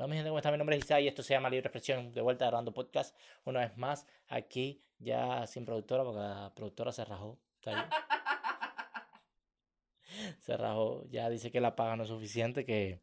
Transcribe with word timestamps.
Hola 0.00 0.08
mi 0.08 0.16
gente, 0.16 0.30
¿cómo 0.30 0.38
está? 0.38 0.50
Mi 0.50 0.56
nombre 0.56 0.76
es 0.76 0.84
Isai 0.86 1.04
y 1.04 1.08
esto 1.08 1.22
se 1.22 1.34
llama 1.34 1.50
Libre 1.50 1.66
Expresión, 1.66 2.14
de 2.14 2.22
vuelta 2.22 2.46
grabando 2.46 2.72
podcast. 2.72 3.14
Una 3.44 3.60
vez 3.60 3.76
más, 3.76 4.06
aquí 4.28 4.82
ya 4.98 5.46
sin 5.46 5.66
productora, 5.66 6.04
porque 6.04 6.20
la 6.20 6.50
productora 6.56 6.90
se 6.90 7.04
rajó. 7.04 7.38
Se 10.40 10.56
rajó, 10.56 11.04
ya 11.10 11.28
dice 11.28 11.50
que 11.50 11.60
la 11.60 11.76
paga 11.76 11.96
no 11.96 12.04
es 12.04 12.08
suficiente, 12.08 12.64
que, 12.64 13.02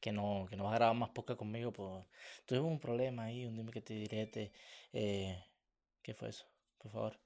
que, 0.00 0.12
no, 0.12 0.46
que 0.48 0.54
no 0.54 0.62
va 0.62 0.70
a 0.70 0.76
grabar 0.76 0.94
más 0.94 1.10
podcast 1.10 1.36
conmigo. 1.36 1.72
Pues, 1.72 2.06
tuve 2.46 2.60
un 2.60 2.78
problema 2.78 3.24
ahí, 3.24 3.44
un 3.44 3.56
dime 3.56 3.72
que 3.72 3.82
te 3.82 3.94
diré. 3.94 4.52
Eh, 4.92 5.44
¿Qué 6.00 6.14
fue 6.14 6.28
eso? 6.28 6.46
Por 6.78 6.92
favor, 6.92 7.18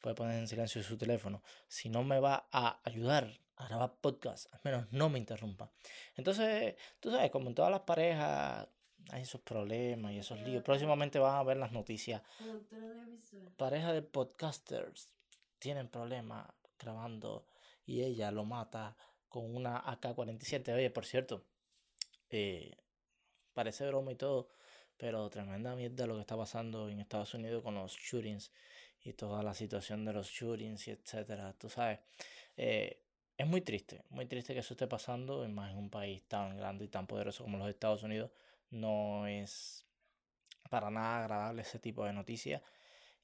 puede 0.00 0.16
poner 0.16 0.40
en 0.40 0.48
silencio 0.48 0.82
su 0.82 0.98
teléfono. 0.98 1.44
Si 1.68 1.88
no 1.88 2.02
me 2.02 2.18
va 2.18 2.48
a 2.50 2.80
ayudar 2.82 3.38
a 3.56 3.68
grabar 3.68 3.94
podcast, 4.00 4.52
al 4.54 4.60
menos 4.64 4.86
no 4.92 5.08
me 5.08 5.18
interrumpa. 5.18 5.70
Entonces, 6.16 6.74
tú 7.00 7.10
sabes, 7.10 7.30
como 7.30 7.48
en 7.48 7.54
todas 7.54 7.70
las 7.70 7.80
parejas 7.80 8.68
hay 9.10 9.22
esos 9.22 9.40
problemas 9.40 10.12
y 10.12 10.18
esos 10.18 10.40
líos. 10.40 10.62
Próximamente 10.62 11.18
van 11.18 11.36
a 11.36 11.42
ver 11.42 11.56
las 11.56 11.72
noticias. 11.72 12.22
Pareja 13.56 13.92
de 13.92 14.02
podcasters 14.02 15.08
tienen 15.58 15.88
problemas 15.88 16.46
grabando 16.78 17.46
y 17.84 18.02
ella 18.02 18.30
lo 18.30 18.44
mata 18.44 18.96
con 19.28 19.54
una 19.54 19.78
AK-47. 19.78 20.74
Oye, 20.74 20.90
por 20.90 21.04
cierto, 21.04 21.44
eh, 22.30 22.76
parece 23.52 23.86
broma 23.86 24.12
y 24.12 24.16
todo, 24.16 24.48
pero 24.96 25.28
tremenda 25.30 25.74
mierda 25.74 26.06
lo 26.06 26.14
que 26.14 26.20
está 26.20 26.36
pasando 26.36 26.88
en 26.88 27.00
Estados 27.00 27.34
Unidos 27.34 27.62
con 27.62 27.74
los 27.74 27.96
shootings 27.96 28.52
y 29.04 29.14
toda 29.14 29.42
la 29.42 29.54
situación 29.54 30.04
de 30.04 30.12
los 30.12 30.28
shootings 30.28 30.88
y 30.88 30.92
etcétera. 30.92 31.54
Tú 31.58 31.68
sabes, 31.68 32.00
eh, 32.56 33.02
es 33.36 33.46
muy 33.46 33.60
triste, 33.60 34.04
muy 34.10 34.26
triste 34.26 34.54
que 34.54 34.60
eso 34.60 34.74
esté 34.74 34.86
pasando, 34.86 35.46
más 35.48 35.72
en 35.72 35.78
un 35.78 35.90
país 35.90 36.22
tan 36.28 36.56
grande 36.56 36.84
y 36.84 36.88
tan 36.88 37.06
poderoso 37.06 37.44
como 37.44 37.58
los 37.58 37.68
Estados 37.68 38.02
Unidos. 38.02 38.30
No 38.70 39.26
es 39.26 39.86
para 40.70 40.90
nada 40.90 41.20
agradable 41.20 41.62
ese 41.62 41.78
tipo 41.78 42.04
de 42.04 42.12
noticias. 42.12 42.62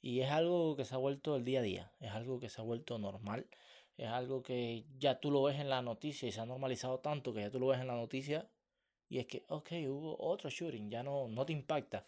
Y 0.00 0.20
es 0.20 0.30
algo 0.30 0.76
que 0.76 0.84
se 0.84 0.94
ha 0.94 0.98
vuelto 0.98 1.36
el 1.36 1.44
día 1.44 1.60
a 1.60 1.62
día, 1.62 1.92
es 2.00 2.12
algo 2.12 2.38
que 2.40 2.48
se 2.48 2.60
ha 2.60 2.64
vuelto 2.64 2.98
normal, 2.98 3.46
es 3.96 4.08
algo 4.08 4.42
que 4.42 4.84
ya 4.98 5.18
tú 5.20 5.30
lo 5.30 5.42
ves 5.42 5.58
en 5.58 5.68
la 5.68 5.82
noticia 5.82 6.28
y 6.28 6.32
se 6.32 6.40
ha 6.40 6.46
normalizado 6.46 7.00
tanto 7.00 7.32
que 7.34 7.40
ya 7.40 7.50
tú 7.50 7.58
lo 7.58 7.68
ves 7.68 7.80
en 7.80 7.88
la 7.88 7.96
noticia 7.96 8.48
y 9.08 9.18
es 9.18 9.26
que, 9.26 9.44
ok, 9.48 9.72
hubo 9.88 10.16
otro 10.20 10.50
shooting, 10.50 10.90
ya 10.90 11.02
no, 11.02 11.28
no 11.28 11.46
te 11.46 11.52
impacta. 11.52 12.06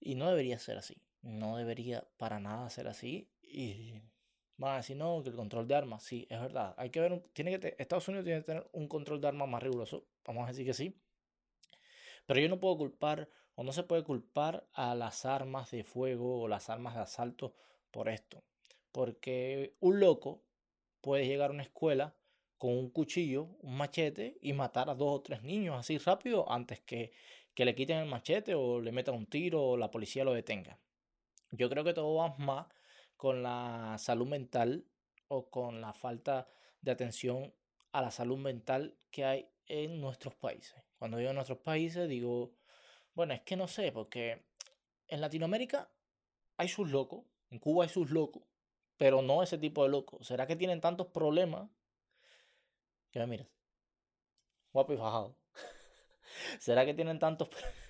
Y 0.00 0.14
no 0.14 0.28
debería 0.28 0.58
ser 0.58 0.78
así, 0.78 1.02
no 1.22 1.56
debería 1.56 2.06
para 2.18 2.38
nada 2.40 2.68
ser 2.70 2.88
así. 2.88 3.28
Y 3.42 3.94
Van 4.56 4.74
a 4.74 4.76
decir, 4.76 4.96
no, 4.96 5.22
que 5.22 5.30
el 5.30 5.36
control 5.36 5.66
de 5.66 5.74
armas, 5.74 6.02
sí, 6.02 6.26
es 6.30 6.40
verdad. 6.40 6.74
Hay 6.76 6.90
que 6.90 7.00
ver, 7.00 7.22
tiene 7.32 7.58
que 7.58 7.74
Estados 7.78 8.06
Unidos 8.08 8.24
tiene 8.24 8.40
que 8.40 8.46
tener 8.46 8.68
un 8.72 8.86
control 8.88 9.20
de 9.20 9.28
armas 9.28 9.48
más 9.48 9.62
riguroso, 9.62 10.06
vamos 10.24 10.44
a 10.44 10.48
decir 10.48 10.64
que 10.64 10.74
sí. 10.74 10.96
Pero 12.26 12.40
yo 12.40 12.48
no 12.48 12.60
puedo 12.60 12.76
culpar, 12.76 13.28
o 13.56 13.64
no 13.64 13.72
se 13.72 13.82
puede 13.82 14.04
culpar 14.04 14.66
a 14.72 14.94
las 14.94 15.24
armas 15.24 15.70
de 15.70 15.84
fuego 15.84 16.42
o 16.42 16.48
las 16.48 16.70
armas 16.70 16.94
de 16.94 17.00
asalto 17.00 17.54
por 17.90 18.08
esto. 18.08 18.42
Porque 18.92 19.74
un 19.80 20.00
loco 20.00 20.42
puede 21.00 21.26
llegar 21.26 21.50
a 21.50 21.54
una 21.54 21.62
escuela 21.62 22.14
con 22.58 22.70
un 22.70 22.90
cuchillo, 22.90 23.48
un 23.60 23.76
machete 23.76 24.38
y 24.40 24.52
matar 24.52 24.88
a 24.88 24.94
dos 24.94 25.18
o 25.18 25.22
tres 25.22 25.42
niños 25.42 25.76
así 25.78 25.98
rápido 25.98 26.50
antes 26.50 26.80
que, 26.80 27.12
que 27.54 27.64
le 27.64 27.74
quiten 27.74 27.98
el 27.98 28.08
machete 28.08 28.54
o 28.54 28.80
le 28.80 28.92
metan 28.92 29.14
un 29.14 29.26
tiro 29.26 29.62
o 29.62 29.76
la 29.76 29.90
policía 29.90 30.24
lo 30.24 30.32
detenga. 30.32 30.78
Yo 31.50 31.68
creo 31.68 31.84
que 31.84 31.92
todo 31.92 32.14
va 32.14 32.34
más 32.38 32.66
con 33.24 33.42
la 33.42 33.96
salud 33.96 34.26
mental 34.26 34.84
o 35.28 35.48
con 35.48 35.80
la 35.80 35.94
falta 35.94 36.46
de 36.82 36.90
atención 36.90 37.54
a 37.92 38.02
la 38.02 38.10
salud 38.10 38.36
mental 38.36 38.98
que 39.10 39.24
hay 39.24 39.48
en 39.64 39.98
nuestros 39.98 40.34
países. 40.34 40.74
Cuando 40.98 41.16
digo 41.16 41.30
en 41.30 41.36
nuestros 41.36 41.60
países, 41.60 42.06
digo, 42.06 42.52
bueno, 43.14 43.32
es 43.32 43.40
que 43.40 43.56
no 43.56 43.66
sé, 43.66 43.92
porque 43.92 44.44
en 45.08 45.22
Latinoamérica 45.22 45.90
hay 46.58 46.68
sus 46.68 46.90
locos, 46.90 47.24
en 47.48 47.60
Cuba 47.60 47.84
hay 47.84 47.88
sus 47.88 48.10
locos, 48.10 48.42
pero 48.98 49.22
no 49.22 49.42
ese 49.42 49.56
tipo 49.56 49.84
de 49.84 49.88
locos. 49.88 50.26
¿Será 50.26 50.46
que 50.46 50.56
tienen 50.56 50.82
tantos 50.82 51.06
problemas? 51.06 51.70
Que 53.10 53.20
me 53.20 53.26
miras. 53.26 53.48
Guapo 54.70 54.92
y 54.92 54.98
fajado. 54.98 55.38
¿Será 56.60 56.84
que 56.84 56.92
tienen 56.92 57.18
tantos 57.18 57.48
problemas? 57.48 57.83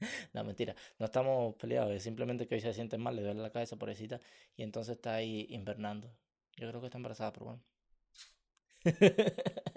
no, 0.32 0.44
mentira. 0.44 0.74
No 0.98 1.06
estamos 1.06 1.54
peleados. 1.56 1.92
Es 1.92 2.02
simplemente 2.02 2.46
que 2.46 2.54
hoy 2.56 2.60
se 2.60 2.72
siente 2.72 2.98
mal, 2.98 3.16
le 3.16 3.22
duele 3.22 3.40
la 3.40 3.50
cabeza, 3.50 3.76
pobrecita. 3.76 4.20
Y 4.56 4.62
entonces 4.62 4.96
está 4.96 5.14
ahí 5.14 5.46
invernando. 5.50 6.10
Yo 6.56 6.68
creo 6.68 6.80
que 6.80 6.86
está 6.86 6.98
embarazada, 6.98 7.32
pero 7.32 7.46
bueno. 7.46 7.62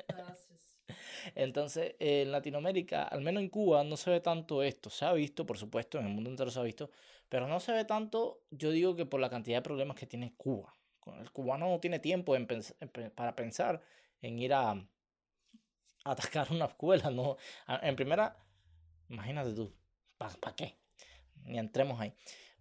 Entonces, 1.35 1.95
en 1.99 2.31
Latinoamérica, 2.31 3.03
al 3.03 3.21
menos 3.21 3.43
en 3.43 3.49
Cuba, 3.49 3.83
no 3.83 3.97
se 3.97 4.09
ve 4.09 4.19
tanto 4.21 4.63
esto. 4.63 4.89
Se 4.89 5.05
ha 5.05 5.13
visto, 5.13 5.45
por 5.45 5.57
supuesto, 5.57 5.99
en 5.99 6.07
el 6.07 6.13
mundo 6.13 6.29
entero 6.29 6.49
se 6.49 6.59
ha 6.59 6.63
visto, 6.63 6.89
pero 7.29 7.47
no 7.47 7.59
se 7.59 7.71
ve 7.71 7.85
tanto, 7.85 8.41
yo 8.49 8.71
digo 8.71 8.95
que 8.95 9.05
por 9.05 9.19
la 9.19 9.29
cantidad 9.29 9.57
de 9.57 9.61
problemas 9.61 9.97
que 9.97 10.07
tiene 10.07 10.33
Cuba. 10.35 10.75
El 11.19 11.31
cubano 11.31 11.69
no 11.69 11.79
tiene 11.79 11.99
tiempo 11.99 12.35
para 13.15 13.35
pensar 13.35 13.81
en 14.21 14.37
ir 14.39 14.53
a, 14.53 14.71
a 14.71 14.85
atacar 16.03 16.51
una 16.51 16.65
escuela. 16.65 17.09
No. 17.09 17.37
En 17.67 17.95
primera, 17.95 18.37
imagínate 19.09 19.53
tú, 19.53 19.73
¿Para 20.39 20.55
qué? 20.55 20.77
Ni 21.43 21.57
entremos 21.57 21.99
ahí. 21.99 22.13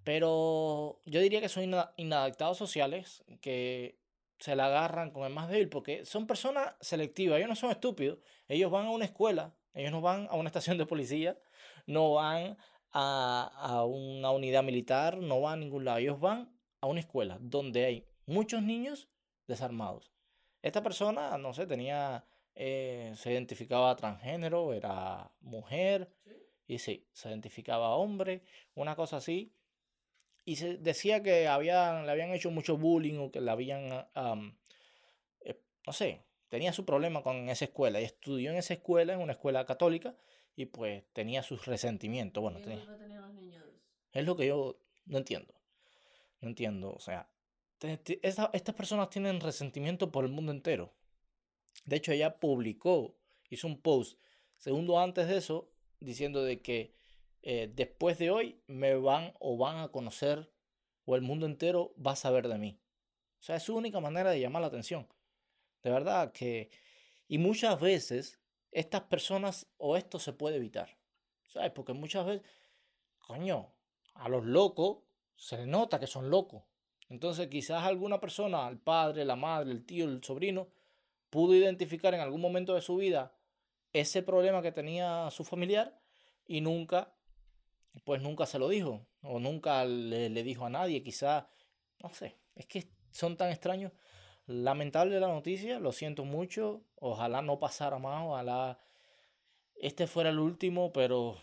Pero 0.05 1.01
yo 1.05 1.21
diría 1.21 1.41
que 1.41 1.49
son 1.49 1.75
inadaptados 1.97 2.57
sociales 2.57 3.23
que 3.41 4.01
se 4.39 4.57
la 4.57 4.67
agarran 4.67 5.11
con 5.11 5.25
el 5.25 5.33
más 5.33 5.49
débil 5.51 5.69
porque 5.69 6.07
son 6.07 6.27
personas 6.27 6.75
selectivas, 6.81 7.37
ellos 7.37 7.51
no 7.51 7.57
son 7.57 7.71
estúpidos, 7.71 8.19
ellos 8.49 8.71
van 8.71 8.87
a 8.87 8.91
una 8.91 9.05
escuela, 9.05 9.55
ellos 9.75 9.93
no 9.93 10.01
van 10.01 10.27
a 10.31 10.37
una 10.37 10.49
estación 10.49 10.79
de 10.79 10.87
policía, 10.87 11.39
no 11.87 12.15
van 12.15 12.57
a, 12.93 13.85
una 13.87 14.31
unidad 14.31 14.63
militar, 14.63 15.19
no 15.19 15.41
van 15.43 15.55
a 15.55 15.57
ningún 15.57 15.85
lado, 15.85 15.99
ellos 15.99 16.19
van 16.19 16.51
a 16.81 16.87
una 16.87 17.01
escuela 17.01 17.39
donde 17.41 17.85
hay 17.85 18.07
muchos 18.27 18.63
niños 18.63 19.09
desarmados. 19.47 20.11
Esta 20.63 20.83
persona, 20.83 21.37
no 21.39 21.53
sé, 21.53 21.67
tenía, 21.67 22.25
eh, 22.55 23.13
se 23.17 23.33
identificaba 23.33 23.95
transgénero, 23.97 24.73
era 24.73 25.31
mujer, 25.41 26.11
y 26.71 26.79
sí, 26.79 27.05
se 27.13 27.29
identificaba 27.29 27.97
hombre, 27.97 28.45
una 28.77 28.95
cosa 28.95 29.17
así. 29.17 29.53
Y 30.45 30.55
se 30.55 30.77
decía 30.77 31.21
que 31.21 31.49
habían, 31.49 32.07
le 32.07 32.13
habían 32.13 32.31
hecho 32.31 32.53
mucho 32.53 32.77
bullying 32.77 33.19
o 33.19 33.33
que 33.33 33.41
le 33.41 33.51
habían, 33.51 34.07
eh, 35.41 35.61
no 35.85 35.93
sé, 35.93 36.23
tenía 36.49 36.73
su 36.73 36.85
problema 36.85 37.25
con 37.25 37.49
esa 37.49 37.65
escuela. 37.65 38.01
Y 38.01 38.05
estudió 38.05 38.53
en 38.53 38.57
esa 38.57 38.75
escuela, 38.75 39.15
en 39.15 39.21
una 39.21 39.33
escuela 39.33 39.67
católica, 39.67 40.15
y 40.55 40.67
pues 40.67 41.03
tenía 41.13 41.43
sus 41.43 41.67
resentimientos. 41.67 42.41
Bueno, 42.41 42.61
tenía, 42.61 42.87
es 44.13 44.25
lo 44.25 44.37
que 44.37 44.47
yo 44.47 44.79
no 45.07 45.19
entiendo. 45.19 45.53
No 46.41 46.49
entiendo, 46.49 46.93
o 46.93 47.01
sea, 47.01 47.29
estas 47.81 48.75
personas 48.77 49.11
tienen 49.11 49.41
resentimiento 49.41 50.13
por 50.13 50.25
el 50.25 50.31
mundo 50.31 50.53
entero. 50.53 50.95
De 51.85 51.97
hecho, 51.97 52.13
ella 52.13 52.39
publicó, 52.39 53.17
hizo 53.49 53.67
un 53.67 53.81
post, 53.81 54.21
segundo 54.57 55.01
antes 55.01 55.27
de 55.27 55.37
eso, 55.37 55.69
diciendo 56.01 56.43
de 56.43 56.61
que 56.61 56.95
eh, 57.43 57.71
después 57.75 58.19
de 58.19 58.31
hoy 58.31 58.61
me 58.67 58.95
van 58.95 59.35
o 59.39 59.57
van 59.57 59.79
a 59.79 59.89
conocer 59.89 60.51
o 61.05 61.17
el 61.17 61.23
mundo 61.23 61.47
entero 61.47 61.95
va 62.05 62.13
a 62.13 62.17
saber 62.17 62.49
de 62.49 62.59
mí. 62.59 62.81
O 63.39 63.43
sea, 63.43 63.57
es 63.57 63.63
su 63.63 63.75
única 63.75 64.01
manera 64.01 64.31
de 64.31 64.41
llamar 64.41 64.63
la 64.63 64.69
atención. 64.69 65.09
De 65.83 65.91
verdad 65.91 66.33
que... 66.33 66.71
Y 67.29 67.39
muchas 67.39 67.81
veces 67.81 68.41
estas 68.71 69.03
personas 69.03 69.67
o 69.79 69.97
esto 69.97 70.19
se 70.19 70.33
puede 70.33 70.57
evitar. 70.57 70.99
¿Sabes? 71.47 71.71
Porque 71.73 71.93
muchas 71.93 72.27
veces, 72.27 72.43
coño, 73.19 73.73
a 74.15 74.29
los 74.29 74.45
locos 74.45 74.99
se 75.37 75.57
les 75.57 75.67
nota 75.67 75.99
que 75.99 76.07
son 76.07 76.31
locos. 76.31 76.63
Entonces 77.09 77.49
quizás 77.49 77.85
alguna 77.85 78.21
persona, 78.21 78.69
el 78.69 78.79
padre, 78.79 79.25
la 79.25 79.37
madre, 79.37 79.73
el 79.73 79.85
tío, 79.85 80.05
el 80.05 80.23
sobrino, 80.23 80.69
pudo 81.31 81.55
identificar 81.55 82.15
en 82.15 82.21
algún 82.21 82.41
momento 82.41 82.75
de 82.75 82.83
su 82.83 82.97
vida 82.97 83.33
ese 83.93 84.23
problema 84.23 84.63
que 84.63 84.73
tenía 84.73 85.31
su 85.31 85.45
familiar 85.45 85.99
y 86.47 86.61
nunca, 86.61 87.15
pues 88.05 88.23
nunca 88.23 88.47
se 88.47 88.59
lo 88.59 88.69
dijo 88.69 89.07
o 89.23 89.39
nunca 89.39 89.85
le, 89.85 90.43
dijo 90.43 90.67
a 90.67 90.71
nadie, 90.71 91.03
quizá, 91.03 91.49
no 92.03 92.13
sé, 92.13 92.39
es 92.55 92.67
que 92.67 92.91
son 93.11 93.37
tan 93.37 93.51
extraños. 93.51 93.93
Lamentable 94.47 95.21
la 95.21 95.29
noticia, 95.29 95.79
lo 95.79 95.93
siento 95.93 96.25
mucho, 96.25 96.83
ojalá 96.97 97.41
no 97.43 97.61
pasara 97.61 97.99
más, 97.99 98.27
ojalá 98.27 98.81
este 99.77 100.07
fuera 100.07 100.31
el 100.31 100.39
último, 100.39 100.93
pero 100.93 101.37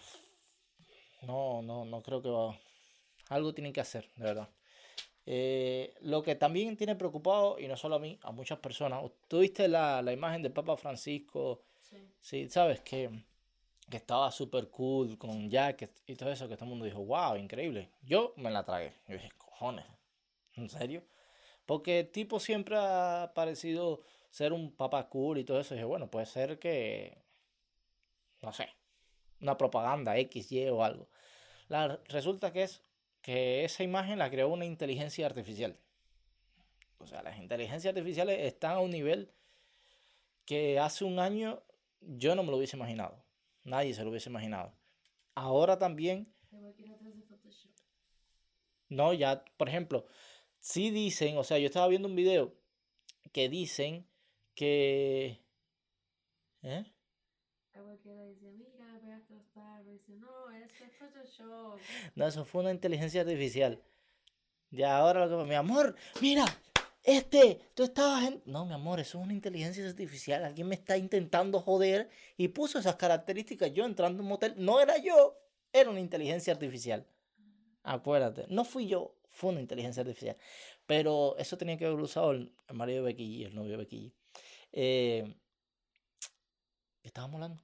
no, 1.22 1.62
no, 1.62 1.86
no 1.86 2.02
creo 2.02 2.22
que 2.22 2.30
va. 2.30 2.60
Algo 3.30 3.54
tienen 3.54 3.74
que 3.74 3.82
hacer, 3.82 4.10
de 4.16 4.24
verdad. 4.26 4.50
Eh, 5.26 5.94
lo 6.02 6.24
que 6.24 6.36
también 6.36 6.76
tiene 6.78 6.96
preocupado, 6.96 7.60
y 7.60 7.68
no 7.68 7.78
solo 7.78 7.96
a 7.96 8.00
mí, 8.00 8.18
a 8.24 8.32
muchas 8.32 8.60
personas, 8.60 9.04
tuviste 9.28 9.68
la, 9.68 10.02
la 10.02 10.14
imagen 10.14 10.42
del 10.42 10.54
Papa 10.54 10.78
Francisco 10.78 11.64
Sí, 12.20 12.50
sabes 12.50 12.82
que, 12.82 13.10
que 13.90 13.98
estaba 13.98 14.32
súper 14.32 14.70
cool 14.70 15.18
con 15.18 15.50
Jack 15.50 15.90
y 16.06 16.16
todo 16.16 16.32
eso, 16.32 16.48
que 16.48 16.56
todo 16.56 16.66
el 16.66 16.72
mundo 16.72 16.86
dijo, 16.86 17.04
wow, 17.04 17.36
increíble. 17.36 17.92
Yo 18.02 18.34
me 18.38 18.52
la 18.52 18.64
tragué. 18.64 18.94
Yo 19.08 19.14
dije, 19.14 19.32
cojones, 19.38 19.86
¿en 20.56 20.70
serio? 20.70 21.04
Porque 21.66 22.00
el 22.00 22.12
tipo 22.12 22.40
siempre 22.40 22.78
ha 22.78 23.32
parecido 23.34 24.02
ser 24.30 24.54
un 24.54 24.72
papá 24.72 25.10
cool 25.10 25.38
y 25.38 25.44
todo 25.44 25.60
eso. 25.60 25.74
Y 25.74 25.78
dije, 25.78 25.86
bueno, 25.86 26.10
puede 26.10 26.26
ser 26.26 26.60
que, 26.60 27.18
no 28.42 28.54
sé, 28.54 28.70
una 29.42 29.58
propaganda 29.58 30.18
X, 30.18 30.52
Y 30.52 30.68
o 30.70 30.84
algo. 30.84 31.08
La, 31.68 32.00
resulta 32.08 32.52
que 32.52 32.64
es 32.64 32.82
que 33.22 33.66
esa 33.66 33.84
imagen 33.84 34.20
la 34.20 34.30
creó 34.30 34.50
una 34.50 34.66
inteligencia 34.66 35.26
artificial. 35.26 35.78
O 37.00 37.08
sea, 37.08 37.22
las 37.22 37.38
inteligencias 37.38 37.92
artificiales 37.92 38.40
están 38.40 38.72
a 38.72 38.80
un 38.80 38.92
nivel 38.92 39.32
que 40.46 40.80
hace 40.80 41.04
un 41.04 41.20
año 41.20 41.62
yo 42.02 42.36
no 42.36 42.44
me 42.44 42.52
lo 42.52 42.58
hubiese 42.58 42.78
imaginado. 42.78 43.24
Nadie 43.64 43.94
se 43.94 44.04
lo 44.04 44.10
hubiese 44.10 44.30
imaginado. 44.30 44.74
Ahora 45.36 45.78
también... 45.78 46.34
No, 48.90 49.14
ya, 49.14 49.44
por 49.58 49.68
ejemplo, 49.68 50.06
si 50.60 50.92
dicen, 50.92 51.38
o 51.38 51.44
sea, 51.44 51.60
yo 51.60 51.66
estaba 51.66 51.88
viendo 51.88 52.08
un 52.08 52.16
video 52.16 52.56
que 53.32 53.50
dicen 53.50 54.08
que... 54.56 55.42
¿Eh? 56.64 56.86
no, 62.16 62.28
eso 62.28 62.46
fue 62.46 62.62
una 62.62 62.72
inteligencia 62.72 63.22
artificial. 63.22 63.84
Y 64.72 64.84
ahora 64.84 65.26
lo 65.26 65.38
que... 65.38 65.50
Mi 65.50 65.56
amor, 65.56 65.96
mira, 66.22 66.46
este, 67.08 67.62
tú 67.74 67.84
estabas 67.84 68.26
en... 68.26 68.44
No, 68.46 68.66
mi 68.66 68.74
amor, 68.74 69.00
eso 69.00 69.18
es 69.18 69.24
una 69.24 69.34
inteligencia 69.34 69.88
artificial. 69.88 70.44
Alguien 70.44 70.68
me 70.68 70.76
está 70.76 70.98
intentando 70.98 71.62
joder 71.62 72.10
y 72.36 72.50
puso 72.50 72.80
esas 72.80 72.98
características. 72.98 73.72
Yo 73.72 73.86
entrando 73.86 74.20
en 74.20 74.26
un 74.26 74.30
motel, 74.30 74.56
no 74.58 74.82
era 74.82 74.98
yo, 74.98 75.40
era 75.72 75.90
una 75.90 76.02
inteligencia 76.02 76.52
artificial. 76.52 77.08
Acuérdate, 77.84 78.46
no 78.50 78.66
fui 78.66 78.88
yo, 78.88 79.16
fue 79.30 79.52
una 79.52 79.62
inteligencia 79.62 80.02
artificial. 80.02 80.36
Pero 80.86 81.38
eso 81.38 81.58
tenía 81.58 81.78
que 81.78 81.86
haber 81.86 81.98
usado 81.98 82.32
el, 82.32 82.54
marido 82.74 83.06
de 83.06 83.14
Becky 83.14 83.46
el 83.46 83.56
novio 83.56 83.72
de 83.72 83.78
Becky 83.78 84.14
eh, 84.74 85.34
estábamos 87.04 87.36
hablando? 87.36 87.64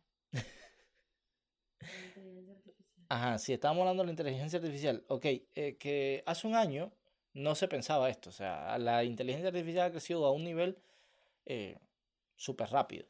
Ajá, 3.10 3.38
sí, 3.40 3.52
estábamos 3.52 3.82
hablando 3.82 4.04
de 4.04 4.08
la 4.08 4.14
inteligencia 4.14 4.60
artificial. 4.60 5.04
Ok, 5.10 5.26
eh, 5.26 5.76
que 5.78 6.24
hace 6.26 6.48
un 6.48 6.56
año 6.56 6.94
no 7.34 7.56
se 7.56 7.68
pensaba 7.68 8.10
esto. 8.10 8.30
O 8.30 8.34
sea, 8.34 8.78
la 8.78 9.04
inteligencia 9.04 9.50
artificial 9.50 9.88
ha 9.88 9.92
crecido 9.92 10.26
a 10.26 10.32
un 10.32 10.44
nivel 10.44 10.78
eh, 11.46 11.78
súper 12.36 12.70
rápido. 12.70 13.06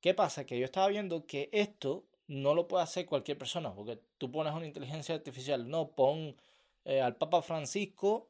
¿Qué 0.00 0.14
pasa? 0.14 0.44
Que 0.44 0.58
yo 0.58 0.64
estaba 0.64 0.88
viendo 0.88 1.26
que 1.26 1.48
esto 1.52 2.04
no 2.26 2.54
lo 2.54 2.66
puede 2.66 2.84
hacer 2.84 3.06
cualquier 3.06 3.38
persona, 3.38 3.74
porque 3.74 4.00
tú 4.18 4.30
pones 4.30 4.52
una 4.52 4.66
inteligencia 4.66 5.14
artificial, 5.14 5.68
no, 5.68 5.90
pon 5.90 6.36
eh, 6.84 7.00
al 7.00 7.16
Papa 7.16 7.42
Francisco 7.42 8.28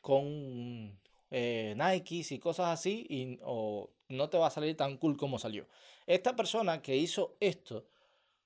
con 0.00 0.98
eh, 1.30 1.74
Nike 1.76 2.24
y 2.28 2.38
cosas 2.38 2.68
así, 2.68 3.06
y, 3.08 3.38
no 4.08 4.28
te 4.28 4.36
va 4.36 4.48
a 4.48 4.50
salir 4.50 4.76
tan 4.76 4.98
cool 4.98 5.16
como 5.16 5.38
salió. 5.38 5.66
Esta 6.06 6.36
persona 6.36 6.82
que 6.82 6.96
hizo 6.96 7.36
esto 7.40 7.86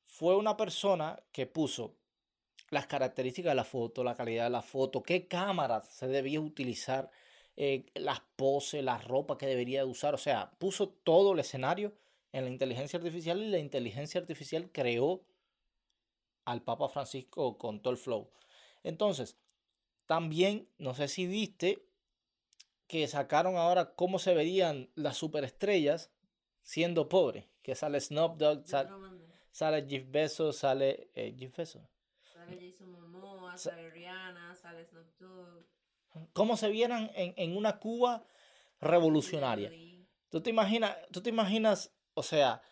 fue 0.04 0.36
una 0.36 0.56
persona 0.56 1.20
que 1.32 1.46
puso 1.46 1.94
las 2.70 2.86
características 2.86 3.52
de 3.52 3.56
la 3.56 3.64
foto, 3.64 4.04
la 4.04 4.14
calidad 4.14 4.44
de 4.44 4.50
la 4.50 4.62
foto, 4.62 5.02
qué 5.02 5.26
cámara 5.26 5.82
se 5.82 6.06
debía 6.06 6.40
utilizar, 6.40 7.10
eh, 7.56 7.86
las 7.94 8.20
poses, 8.36 8.84
la 8.84 8.98
ropa 8.98 9.38
que 9.38 9.46
debería 9.46 9.84
usar. 9.84 10.14
O 10.14 10.18
sea, 10.18 10.50
puso 10.58 10.88
todo 10.88 11.32
el 11.32 11.40
escenario 11.40 11.92
en 12.32 12.44
la 12.44 12.50
inteligencia 12.50 12.98
artificial 12.98 13.42
y 13.42 13.48
la 13.48 13.58
inteligencia 13.58 14.20
artificial 14.20 14.70
creó 14.70 15.22
al 16.44 16.62
Papa 16.62 16.88
Francisco 16.88 17.58
con 17.58 17.80
todo 17.80 17.92
el 17.92 17.98
flow. 17.98 18.30
Entonces, 18.82 19.36
también, 20.06 20.68
no 20.78 20.94
sé 20.94 21.08
si 21.08 21.26
viste 21.26 21.84
que 22.86 23.06
sacaron 23.06 23.56
ahora 23.56 23.94
cómo 23.94 24.18
se 24.18 24.34
verían 24.34 24.88
las 24.94 25.16
superestrellas 25.16 26.10
siendo 26.62 27.08
pobres. 27.08 27.46
Que 27.62 27.74
sale 27.74 28.00
Snoop 28.00 28.38
Dogg, 28.38 28.66
sale, 28.66 28.90
sale 29.50 29.86
Jeff 29.86 30.10
Bezos, 30.10 30.56
sale 30.56 31.10
eh, 31.14 31.34
Jeff 31.38 31.54
Bezos. 31.54 31.82
¿Cómo 36.32 36.56
se 36.56 36.68
vieran 36.68 37.10
en, 37.14 37.56
una 37.56 37.78
Cuba 37.78 38.24
revolucionaria? 38.80 39.70
¿Tú 40.30 40.40
te, 40.40 40.50
imaginas, 40.50 40.96
tú 41.10 41.20
te 41.22 41.30
imaginas, 41.30 41.92
o 42.14 42.22
sea, 42.22 42.62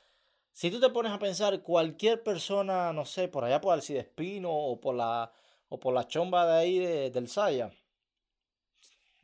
si 0.52 0.70
tú 0.70 0.80
te 0.80 0.90
pones 0.90 1.12
a 1.12 1.18
pensar 1.18 1.62
cualquier 1.62 2.22
persona, 2.22 2.92
no 2.92 3.04
sé, 3.04 3.28
por 3.28 3.44
allá 3.44 3.60
por 3.60 3.74
Alcidespino 3.74 4.50
o 4.50 4.80
por 4.80 4.94
la, 4.94 5.32
o 5.68 5.78
por 5.78 5.94
la 5.94 6.06
chomba 6.06 6.46
de 6.46 6.58
ahí 6.58 7.10
del 7.10 7.28
Saya, 7.28 7.70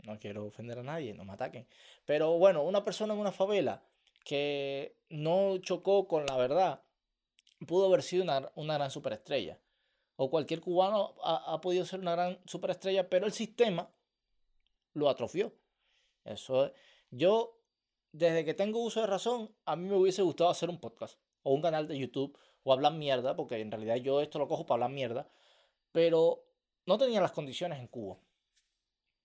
no 0.05 0.19
quiero 0.19 0.47
ofender 0.47 0.79
a 0.79 0.83
nadie, 0.83 1.15
no 1.15 1.25
me 1.25 1.33
ataquen, 1.33 1.67
pero 2.05 2.39
bueno, 2.39 2.63
una 2.63 2.85
persona 2.85 3.15
en 3.15 3.21
una 3.21 3.33
favela 3.33 3.83
que 4.25 4.97
no 5.09 5.59
chocó 5.59 6.07
con 6.07 6.27
la 6.27 6.37
verdad, 6.37 6.83
pudo 7.67 7.87
haber 7.87 8.03
sido 8.03 8.25
una, 8.25 8.51
una 8.55 8.75
gran 8.75 8.91
superestrella 8.91 9.59
o 10.17 10.31
cualquier 10.31 10.61
cubano 10.61 11.15
ha, 11.23 11.61
podido 11.61 11.85
ser 11.85 12.01
una 12.01 12.13
gran 12.13 12.39
superestrella, 12.47 13.09
pero 13.09 13.27
el 13.27 13.33
sistema 13.33 13.91
lo 14.95 15.09
atrofió. 15.09 15.53
Eso 16.25 16.73
yo 17.11 17.59
desde 18.13 18.45
que 18.45 18.55
tengo 18.55 18.81
uso 18.81 19.01
de 19.01 19.07
razón, 19.07 19.55
a 19.65 19.77
mí 19.77 19.89
me 19.89 19.97
hubiese 19.97 20.23
gustado 20.23 20.51
hacer 20.51 20.69
un 20.69 20.79
podcast 20.79 21.19
o 21.43 21.53
un 21.53 21.63
canal 21.63 21.89
de 21.89 21.99
YouTube 21.99 22.39
o 22.63 22.73
hablar 22.73 22.93
mierda, 22.93 23.35
porque 23.35 23.61
en 23.61 23.71
realidad 23.71 23.97
yo 23.97 24.21
esto 24.21 24.39
lo 24.39 24.49
cojo 24.49 24.67
para 24.67 24.85
hablar 24.85 24.95
mierda, 24.95 25.29
pero 25.91 26.45
no 26.87 26.99
tenía 26.99 27.21
las 27.21 27.33
condiciones 27.33 27.81
en 27.81 27.89
Cuba. 27.89 28.19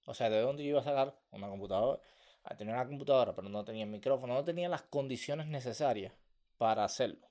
O 0.06 0.14
sea, 0.14 0.30
¿de 0.30 0.40
dónde 0.40 0.64
yo 0.64 0.70
iba 0.70 0.80
a 0.80 0.84
sacar 0.84 1.20
una 1.32 1.50
computadora? 1.50 2.02
Ah, 2.44 2.56
tenía 2.56 2.74
una 2.74 2.88
computadora, 2.88 3.36
pero 3.36 3.50
no 3.50 3.66
tenía 3.66 3.86
micrófono, 3.86 4.34
no 4.34 4.44
tenía 4.44 4.70
las 4.70 4.84
condiciones 4.84 5.48
necesarias 5.48 6.14
para 6.58 6.86
hacerlo. 6.86 7.28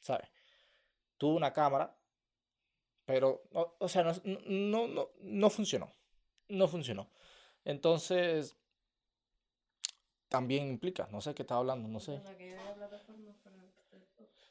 ¿Sabes? 0.00 0.28
Tuve 1.16 1.36
una 1.36 1.52
cámara, 1.52 1.96
pero, 3.04 3.42
o, 3.52 3.88
sea, 3.88 4.02
no, 4.02 4.40
no, 4.46 4.88
no, 4.88 5.10
no 5.20 5.50
funcionó. 5.50 5.92
No 6.48 6.68
funcionó. 6.68 7.10
Entonces, 7.64 8.56
también 10.28 10.68
implica, 10.68 11.08
no 11.10 11.20
sé 11.20 11.34
qué 11.34 11.42
estaba 11.42 11.60
hablando, 11.60 11.88
no 11.88 12.00
sé. 12.00 12.20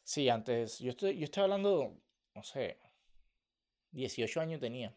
Sí, 0.03 0.29
antes, 0.29 0.79
yo 0.79 0.91
estoy, 0.91 1.17
yo 1.17 1.23
estoy 1.23 1.43
hablando, 1.43 1.95
no 2.35 2.43
sé, 2.43 2.79
18 3.91 4.41
años 4.41 4.59
tenía. 4.59 4.95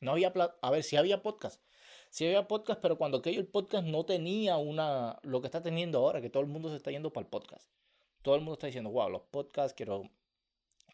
No 0.00 0.12
había, 0.12 0.32
a 0.62 0.70
ver, 0.70 0.82
si 0.82 0.96
había 0.96 1.22
podcast. 1.22 1.62
Sí 2.10 2.24
había 2.26 2.48
podcast, 2.48 2.80
pero 2.80 2.96
cuando 2.96 3.18
aquello 3.18 3.40
el 3.40 3.48
podcast 3.48 3.86
no 3.86 4.04
tenía 4.04 4.56
una, 4.56 5.18
lo 5.22 5.40
que 5.40 5.46
está 5.46 5.62
teniendo 5.62 5.98
ahora, 5.98 6.20
que 6.20 6.30
todo 6.30 6.42
el 6.42 6.48
mundo 6.48 6.70
se 6.70 6.76
está 6.76 6.90
yendo 6.90 7.12
para 7.12 7.24
el 7.24 7.30
podcast. 7.30 7.68
Todo 8.22 8.34
el 8.34 8.40
mundo 8.40 8.54
está 8.54 8.66
diciendo, 8.66 8.90
wow, 8.90 9.08
los 9.08 9.22
podcasts, 9.22 9.74
quiero, 9.74 10.10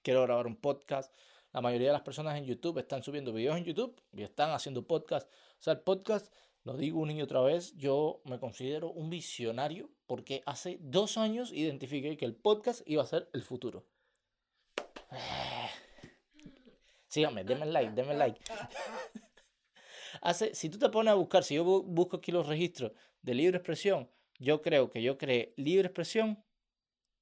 quiero 0.02 0.22
grabar 0.22 0.46
un 0.46 0.56
podcast. 0.56 1.14
La 1.54 1.60
mayoría 1.60 1.86
de 1.86 1.92
las 1.92 2.02
personas 2.02 2.36
en 2.36 2.46
YouTube 2.46 2.78
están 2.78 3.04
subiendo 3.04 3.32
videos 3.32 3.56
en 3.56 3.62
YouTube 3.62 4.02
y 4.12 4.24
están 4.24 4.50
haciendo 4.50 4.88
podcast. 4.88 5.30
O 5.30 5.62
sea, 5.62 5.74
el 5.74 5.80
podcast, 5.82 6.34
lo 6.64 6.76
digo 6.76 6.98
un 6.98 7.06
niño 7.06 7.22
otra 7.22 7.42
vez, 7.42 7.76
yo 7.76 8.22
me 8.24 8.40
considero 8.40 8.90
un 8.90 9.08
visionario 9.08 9.88
porque 10.06 10.42
hace 10.46 10.78
dos 10.80 11.16
años 11.16 11.52
identifiqué 11.52 12.16
que 12.16 12.24
el 12.24 12.34
podcast 12.34 12.82
iba 12.86 13.04
a 13.04 13.06
ser 13.06 13.30
el 13.32 13.42
futuro. 13.42 13.86
Síganme, 17.06 17.44
denme 17.44 17.66
like, 17.66 17.92
denme 17.92 18.14
like. 18.14 18.40
hace, 20.22 20.56
si 20.56 20.68
tú 20.68 20.80
te 20.80 20.88
pones 20.88 21.12
a 21.12 21.14
buscar, 21.14 21.44
si 21.44 21.54
yo 21.54 21.62
busco 21.84 22.16
aquí 22.16 22.32
los 22.32 22.48
registros 22.48 22.90
de 23.22 23.32
libre 23.32 23.58
expresión, 23.58 24.10
yo 24.40 24.60
creo 24.60 24.90
que 24.90 25.04
yo 25.04 25.18
creé 25.18 25.54
libre 25.56 25.86
expresión, 25.86 26.44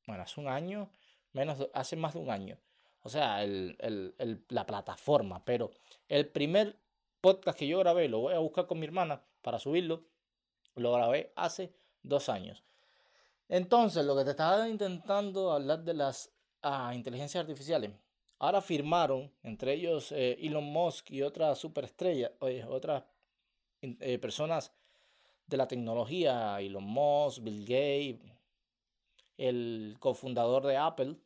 bueno, 0.07 0.23
hace 0.23 0.41
un 0.41 0.49
año, 0.49 0.91
menos, 1.33 1.69
hace 1.75 1.97
más 1.97 2.15
de 2.15 2.21
un 2.21 2.31
año 2.31 2.59
o 3.02 3.09
sea, 3.09 3.44
la 3.44 4.66
plataforma. 4.66 5.44
Pero 5.44 5.71
el 6.09 6.28
primer 6.28 6.76
podcast 7.21 7.59
que 7.59 7.66
yo 7.66 7.78
grabé, 7.78 8.09
lo 8.09 8.21
voy 8.21 8.35
a 8.35 8.38
buscar 8.38 8.66
con 8.66 8.78
mi 8.78 8.87
hermana 8.87 9.23
para 9.42 9.59
subirlo, 9.59 10.04
lo 10.75 10.92
grabé 10.92 11.32
hace 11.37 11.75
dos 12.02 12.28
años. 12.28 12.62
Entonces, 13.49 14.04
lo 14.04 14.16
que 14.16 14.25
te 14.25 14.30
estaba 14.30 14.68
intentando 14.68 15.52
hablar 15.52 15.85
de 15.85 15.94
las 15.94 16.32
ah, 16.62 16.92
inteligencias 16.94 17.42
artificiales. 17.42 17.92
Ahora 18.38 18.61
firmaron, 18.61 19.30
entre 19.42 19.75
ellos 19.75 20.11
eh, 20.11 20.37
Elon 20.40 20.64
Musk 20.64 21.11
y 21.12 21.23
otras 21.23 21.59
superestrellas, 21.59 22.32
otras 22.68 23.04
eh, 23.82 24.18
personas 24.18 24.73
de 25.47 25.56
la 25.56 25.68
tecnología, 25.68 26.61
Elon 26.61 26.82
Musk, 26.82 27.42
Bill 27.42 27.61
Gates, 27.61 28.32
el 29.37 29.97
cofundador 30.00 30.66
de 30.66 30.76
Apple, 30.76 31.16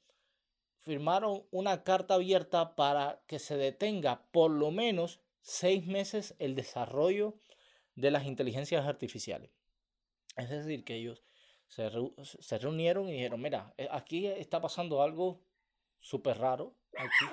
firmaron 0.86 1.44
una 1.50 1.82
carta 1.82 2.14
abierta 2.14 2.76
para 2.76 3.20
que 3.26 3.40
se 3.40 3.56
detenga 3.56 4.22
por 4.30 4.52
lo 4.52 4.70
menos 4.70 5.18
seis 5.40 5.84
meses 5.84 6.36
el 6.38 6.54
desarrollo 6.54 7.34
de 7.96 8.12
las 8.12 8.24
inteligencias 8.24 8.86
artificiales. 8.86 9.50
Es 10.36 10.48
decir, 10.48 10.84
que 10.84 10.94
ellos 10.94 11.24
se, 11.66 11.88
reunieron 12.58 13.08
y 13.08 13.14
dijeron, 13.14 13.42
mira, 13.42 13.74
eh, 13.76 13.88
aquí 13.90 14.28
está 14.28 14.60
pasando 14.60 15.02
algo 15.02 15.42
súper 15.98 16.38
raro. 16.38 16.76
Aquí. 16.96 17.26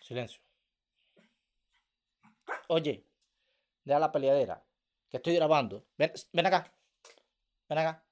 Silencio. 0.00 0.40
Oye, 2.68 3.04
deja 3.82 3.98
la 3.98 4.12
peleadera, 4.12 4.64
que 5.08 5.16
estoy 5.16 5.34
grabando. 5.34 5.84
Ven, 5.98 6.12
ven 6.32 6.46
acá. 6.46 6.72
Ven 7.68 7.78
acá. 7.78 8.04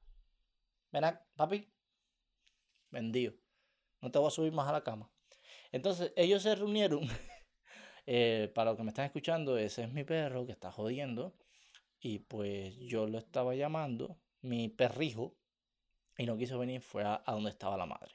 Ven 0.90 1.04
acá, 1.04 1.24
papi. 1.36 1.77
Vendido. 2.90 3.34
No 4.00 4.10
te 4.10 4.18
voy 4.18 4.28
a 4.28 4.30
subir 4.30 4.52
más 4.52 4.68
a 4.68 4.72
la 4.72 4.84
cama. 4.84 5.10
Entonces 5.72 6.12
ellos 6.16 6.42
se 6.42 6.54
reunieron. 6.54 7.06
Eh, 8.10 8.50
para 8.54 8.70
los 8.70 8.78
que 8.78 8.84
me 8.84 8.88
están 8.88 9.04
escuchando, 9.04 9.58
ese 9.58 9.82
es 9.82 9.92
mi 9.92 10.02
perro 10.02 10.46
que 10.46 10.52
está 10.52 10.72
jodiendo. 10.72 11.34
Y 12.00 12.20
pues 12.20 12.74
yo 12.78 13.06
lo 13.06 13.18
estaba 13.18 13.54
llamando, 13.54 14.16
mi 14.40 14.70
perrijo, 14.70 15.36
y 16.16 16.26
no 16.26 16.36
quiso 16.36 16.58
venir, 16.58 16.80
fue 16.80 17.04
a, 17.04 17.22
donde 17.26 17.50
estaba 17.50 17.76
la 17.76 17.86
madre. 17.86 18.14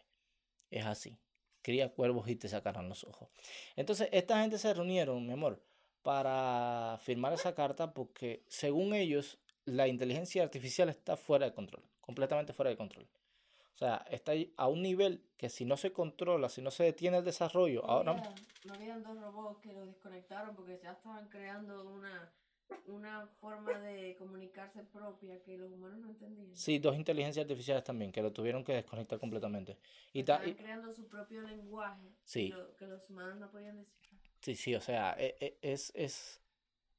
Es 0.69 0.85
así. 0.85 1.17
Cría 1.61 1.93
cuervos 1.93 2.27
y 2.27 2.35
te 2.35 2.49
sacarán 2.49 2.89
los 2.89 3.03
ojos. 3.03 3.29
Entonces, 3.75 4.09
esta 4.11 4.41
gente 4.41 4.57
se 4.57 4.73
reunieron, 4.73 5.25
mi 5.25 5.33
amor, 5.33 5.63
para 6.01 6.99
firmar 7.01 7.33
esa 7.33 7.55
carta 7.55 7.93
porque, 7.93 8.43
según 8.47 8.93
ellos, 8.93 9.37
la 9.65 9.87
inteligencia 9.87 10.43
artificial 10.43 10.89
está 10.89 11.15
fuera 11.15 11.45
de 11.45 11.53
control, 11.53 11.83
completamente 12.01 12.51
fuera 12.51 12.71
de 12.71 12.77
control. 12.77 13.07
O 13.73 13.77
sea, 13.77 14.05
está 14.09 14.33
a 14.57 14.67
un 14.67 14.81
nivel 14.81 15.23
que 15.37 15.49
si 15.49 15.65
no 15.65 15.77
se 15.77 15.91
controla, 15.91 16.47
si 16.49 16.61
no 16.61 16.71
se 16.71 16.83
detiene 16.83 17.17
el 17.17 17.25
desarrollo, 17.25 17.81
no 17.81 17.87
ahora... 17.87 18.11
Había, 18.11 18.35
no 18.65 18.73
habían 18.73 19.03
dos 19.03 19.19
robots 19.19 19.59
que 19.61 19.73
lo 19.73 19.85
desconectaron 19.85 20.55
porque 20.55 20.79
ya 20.81 20.91
estaban 20.91 21.27
creando 21.29 21.83
una 21.89 22.31
una 22.87 23.27
forma 23.39 23.79
de 23.79 24.15
comunicarse 24.15 24.83
propia 24.83 25.41
que 25.43 25.57
los 25.57 25.71
humanos 25.71 25.99
no 25.99 26.09
entendían. 26.09 26.55
Sí, 26.55 26.79
dos 26.79 26.95
inteligencias 26.95 27.43
artificiales 27.43 27.83
también, 27.83 28.11
que 28.11 28.21
lo 28.21 28.31
tuvieron 28.31 28.63
que 28.63 28.73
desconectar 28.73 29.19
completamente. 29.19 29.77
Y 30.11 30.21
Estaban 30.21 30.53
creando 30.53 30.91
su 30.91 31.07
propio 31.07 31.41
lenguaje 31.41 32.09
sí. 32.23 32.53
que, 32.77 32.87
los 32.87 33.09
humanos 33.09 33.37
no 33.37 33.49
podían 33.49 33.77
descifrar. 33.77 34.19
Sí, 34.41 34.55
sí, 34.55 34.75
o 34.75 34.81
sea, 34.81 35.15
e, 35.17 35.35
e, 35.39 35.57
es, 35.61 35.91
es, 35.95 36.41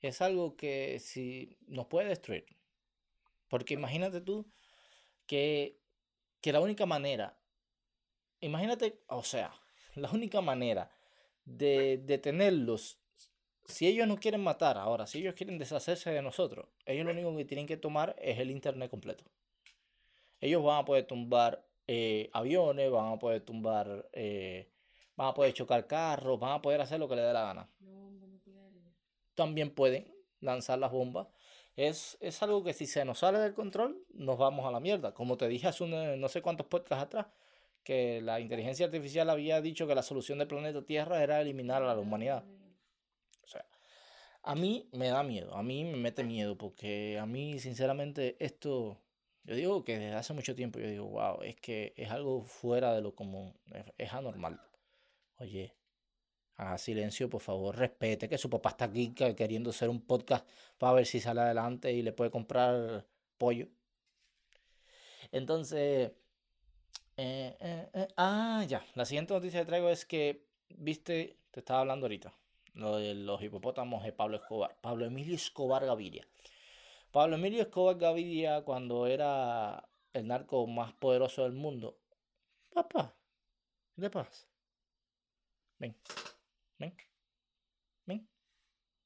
es 0.00 0.22
algo 0.22 0.56
que 0.56 0.98
si 0.98 1.56
nos 1.66 1.86
puede 1.86 2.08
destruir. 2.08 2.46
Porque 3.48 3.74
imagínate 3.74 4.20
tú 4.20 4.46
que, 5.26 5.78
que 6.44 6.52
la 6.52 6.60
única 6.60 6.84
manera, 6.84 7.34
imagínate, 8.40 9.00
o 9.08 9.22
sea, 9.22 9.50
la 9.94 10.10
única 10.10 10.42
manera 10.42 10.90
de 11.42 11.96
detenerlos 12.04 13.00
si 13.64 13.86
ellos 13.86 14.06
no 14.06 14.18
quieren 14.18 14.42
matar 14.42 14.76
ahora, 14.76 15.06
si 15.06 15.20
ellos 15.20 15.32
quieren 15.32 15.56
deshacerse 15.56 16.10
de 16.10 16.20
nosotros, 16.20 16.68
ellos 16.84 17.06
lo 17.06 17.12
único 17.12 17.34
que 17.34 17.46
tienen 17.46 17.66
que 17.66 17.78
tomar 17.78 18.14
es 18.18 18.38
el 18.38 18.50
internet 18.50 18.90
completo. 18.90 19.24
Ellos 20.38 20.62
van 20.62 20.82
a 20.82 20.84
poder 20.84 21.06
tumbar 21.06 21.66
eh, 21.86 22.28
aviones, 22.34 22.90
van 22.90 23.14
a 23.14 23.18
poder 23.18 23.40
tumbar, 23.40 24.10
eh, 24.12 24.70
van 25.16 25.28
a 25.28 25.32
poder 25.32 25.54
chocar 25.54 25.86
carros, 25.86 26.38
van 26.38 26.52
a 26.52 26.60
poder 26.60 26.82
hacer 26.82 27.00
lo 27.00 27.08
que 27.08 27.16
les 27.16 27.24
dé 27.24 27.32
la 27.32 27.42
gana. 27.42 27.70
También 29.34 29.74
pueden 29.74 30.14
lanzar 30.40 30.78
las 30.78 30.92
bombas. 30.92 31.26
Es, 31.76 32.16
es 32.20 32.42
algo 32.42 32.62
que 32.62 32.72
si 32.72 32.86
se 32.86 33.04
nos 33.04 33.18
sale 33.18 33.38
del 33.38 33.54
control, 33.54 34.04
nos 34.12 34.38
vamos 34.38 34.66
a 34.66 34.70
la 34.70 34.80
mierda. 34.80 35.12
Como 35.12 35.36
te 35.36 35.48
dije 35.48 35.68
hace 35.68 35.86
no 35.86 36.28
sé 36.28 36.40
cuántos 36.40 36.66
podcasts 36.66 37.04
atrás, 37.04 37.26
que 37.82 38.20
la 38.22 38.40
inteligencia 38.40 38.86
artificial 38.86 39.28
había 39.30 39.60
dicho 39.60 39.86
que 39.86 39.94
la 39.94 40.02
solución 40.02 40.38
del 40.38 40.48
planeta 40.48 40.84
Tierra 40.84 41.22
era 41.22 41.40
eliminar 41.40 41.82
a 41.82 41.94
la 41.94 42.00
humanidad. 42.00 42.44
O 43.42 43.46
sea, 43.46 43.66
a 44.42 44.54
mí 44.54 44.88
me 44.92 45.08
da 45.08 45.22
miedo, 45.22 45.54
a 45.54 45.62
mí 45.62 45.84
me 45.84 45.96
mete 45.96 46.24
miedo, 46.24 46.56
porque 46.56 47.18
a 47.18 47.26
mí, 47.26 47.58
sinceramente, 47.58 48.36
esto, 48.44 49.00
yo 49.44 49.54
digo 49.54 49.84
que 49.84 49.98
desde 49.98 50.14
hace 50.14 50.32
mucho 50.32 50.54
tiempo, 50.54 50.78
yo 50.78 50.88
digo, 50.88 51.06
wow, 51.06 51.42
es 51.42 51.56
que 51.56 51.92
es 51.96 52.10
algo 52.10 52.44
fuera 52.44 52.94
de 52.94 53.02
lo 53.02 53.14
común, 53.14 53.54
es, 53.98 54.12
anormal. 54.12 54.60
Oye, 55.38 55.74
haga 56.56 56.78
silencio, 56.78 57.28
por 57.28 57.40
favor, 57.40 57.76
respete 57.76 58.28
que 58.28 58.38
su 58.38 58.48
papá 58.50 58.70
está 58.70 58.86
aquí 58.86 59.14
queriendo 59.14 59.70
hacer 59.70 59.88
un 59.88 60.00
podcast 60.00 60.46
para 60.78 60.94
ver 60.94 61.06
si 61.06 61.20
sale 61.20 61.40
adelante 61.40 61.92
y 61.92 62.02
le 62.02 62.12
puede 62.12 62.30
comprar 62.30 63.06
pollo. 63.38 63.68
Entonces, 65.32 66.12
eh, 67.16 67.56
eh, 67.60 67.90
eh, 67.92 68.08
ah, 68.16 68.64
ya, 68.68 68.84
la 68.94 69.04
siguiente 69.04 69.34
noticia 69.34 69.60
que 69.60 69.66
traigo 69.66 69.88
es 69.88 70.04
que, 70.04 70.46
viste, 70.68 71.38
te 71.50 71.60
estaba 71.60 71.80
hablando 71.80 72.06
ahorita 72.06 72.32
lo 72.74 72.96
de 72.96 73.14
los 73.14 73.42
hipopótamos 73.42 74.02
de 74.02 74.12
Pablo 74.12 74.36
Escobar, 74.36 74.76
Pablo 74.80 75.06
Emilio 75.06 75.34
Escobar 75.34 75.84
Gaviria. 75.84 76.26
Pablo 77.10 77.36
Emilio 77.36 77.62
Escobar 77.62 77.96
Gaviria, 77.96 78.62
cuando 78.62 79.06
era 79.06 79.88
el 80.12 80.26
narco 80.26 80.66
más 80.66 80.92
poderoso 80.94 81.44
del 81.44 81.52
mundo, 81.52 81.98
papá, 82.72 83.14
¿qué 83.94 84.02
te 84.02 84.10
pasa? 84.10 84.46
Ven, 85.78 85.96
ven, 86.78 86.96
ven. 88.06 88.28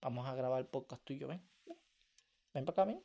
Vamos 0.01 0.27
a 0.27 0.35
grabar 0.35 0.61
el 0.61 0.67
podcast 0.67 1.05
tuyo, 1.05 1.29
ven. 1.29 1.43
Ven 2.55 2.65
para 2.65 2.83
acá, 2.83 2.85
ven. 2.85 3.03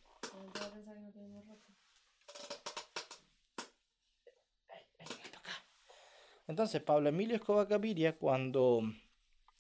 Entonces, 6.48 6.82
Pablo 6.82 7.10
Emilio 7.10 7.36
Escobar 7.36 7.68
Gaviria, 7.68 8.18
cuando 8.18 8.84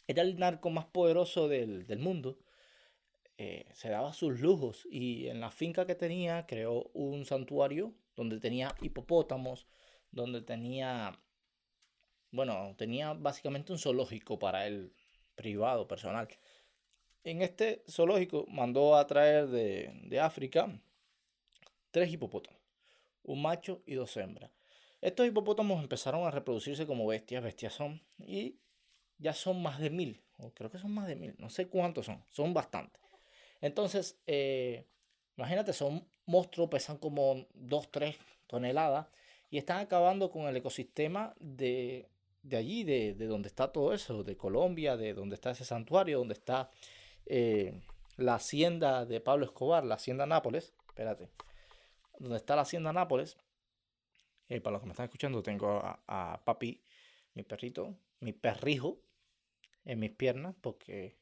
era 0.08 0.22
el 0.22 0.38
narco 0.38 0.70
más 0.70 0.86
poderoso 0.86 1.48
del, 1.48 1.86
mundo. 2.00 2.40
Eh, 3.38 3.66
se 3.74 3.90
daba 3.90 4.14
sus 4.14 4.40
lujos 4.42 4.88
y 4.92 5.28
en 5.28 5.40
la 5.40 5.50
finca 5.50 5.88
que 5.88 5.96
tenía 5.96 6.46
creó 6.46 6.92
un 6.94 7.26
santuario 7.26 7.96
donde 8.16 8.40
tenía 8.40 8.76
hipopótamos, 8.80 9.66
donde 10.12 10.42
tenía, 10.42 11.20
bueno, 12.34 12.76
tenía 12.78 13.14
básicamente 13.14 13.72
un 13.72 13.80
zoológico 13.80 14.40
para 14.40 14.68
él, 14.68 14.92
privado, 15.36 15.88
personal. 15.88 16.28
En 17.24 17.42
este 17.42 17.84
zoológico 17.90 18.46
mandó 18.50 18.98
a 18.98 19.08
traer 19.08 19.48
de, 19.48 19.92
de 20.04 20.20
África 20.20 20.68
tres 21.92 22.12
hipopótamos, 22.12 22.60
un 23.24 23.42
macho 23.42 23.84
y 23.86 23.94
dos 23.94 24.18
hembras. 24.18 24.52
Estos 25.00 25.28
hipopótamos 25.28 25.82
empezaron 25.82 26.26
a 26.26 26.32
reproducirse 26.32 26.88
como 26.88 27.06
bestias, 27.06 27.44
bestias 27.44 27.74
son, 27.74 28.02
y 28.18 28.58
ya 29.20 29.34
son 29.34 29.62
más 29.62 29.80
de 29.80 29.92
mil, 29.92 30.22
o 30.40 30.52
creo 30.52 30.72
que 30.72 30.80
son 30.80 30.92
más 30.92 31.08
de 31.08 31.16
mil, 31.16 31.36
no 31.38 31.52
sé 31.52 31.68
cuántos 31.68 32.08
son, 32.08 32.24
son 32.30 32.54
bastantes. 32.54 33.02
Entonces, 33.62 34.18
eh, 34.26 34.88
imagínate, 35.38 35.72
son 35.72 36.08
monstruos, 36.26 36.70
pesan 36.70 36.98
como 36.98 37.46
2, 37.54 37.92
3 37.92 38.18
toneladas 38.48 39.08
y 39.52 39.60
están 39.60 39.78
acabando 39.78 40.32
con 40.32 40.48
el 40.48 40.58
ecosistema 40.58 41.36
de, 41.40 42.10
allí, 42.52 42.84
de, 42.84 43.14
donde 43.14 43.48
está 43.48 43.72
todo 43.72 43.94
eso, 43.94 44.24
de 44.24 44.38
Colombia, 44.38 44.98
de 44.98 45.14
donde 45.14 45.36
está 45.36 45.52
ese 45.52 45.66
santuario, 45.66 46.20
donde 46.20 46.34
está 46.34 46.70
eh, 47.26 47.82
la 48.18 48.36
hacienda 48.36 49.06
de 49.06 49.22
Pablo 49.22 49.46
Escobar, 49.46 49.84
la 49.86 49.96
hacienda 49.96 50.26
Nápoles, 50.26 50.74
espérate, 50.88 51.30
donde 52.20 52.38
está 52.38 52.56
la 52.56 52.64
hacienda 52.64 52.94
Nápoles. 52.94 53.38
Eh, 54.50 54.60
para 54.60 54.74
los 54.74 54.82
que 54.82 54.88
me 54.88 54.92
están 54.92 55.06
escuchando, 55.06 55.42
tengo 55.42 55.78
a, 55.78 56.00
a 56.08 56.44
Papi, 56.44 56.84
mi 57.34 57.44
perrito, 57.44 57.96
mi 58.20 58.34
perrijo, 58.34 59.00
en 59.86 60.00
mis 60.00 60.12
piernas 60.12 60.56
porque, 60.62 61.18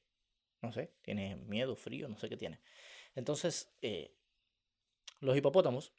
no 0.61 0.71
sé, 0.71 0.91
tiene 1.01 1.35
miedo, 1.35 1.75
frío, 1.75 2.07
no 2.07 2.17
sé 2.17 2.29
qué 2.29 2.37
tiene. 2.37 2.59
Entonces, 3.15 3.73
eh, 3.81 4.15
los 5.19 5.35
hipopótamos, 5.35 5.93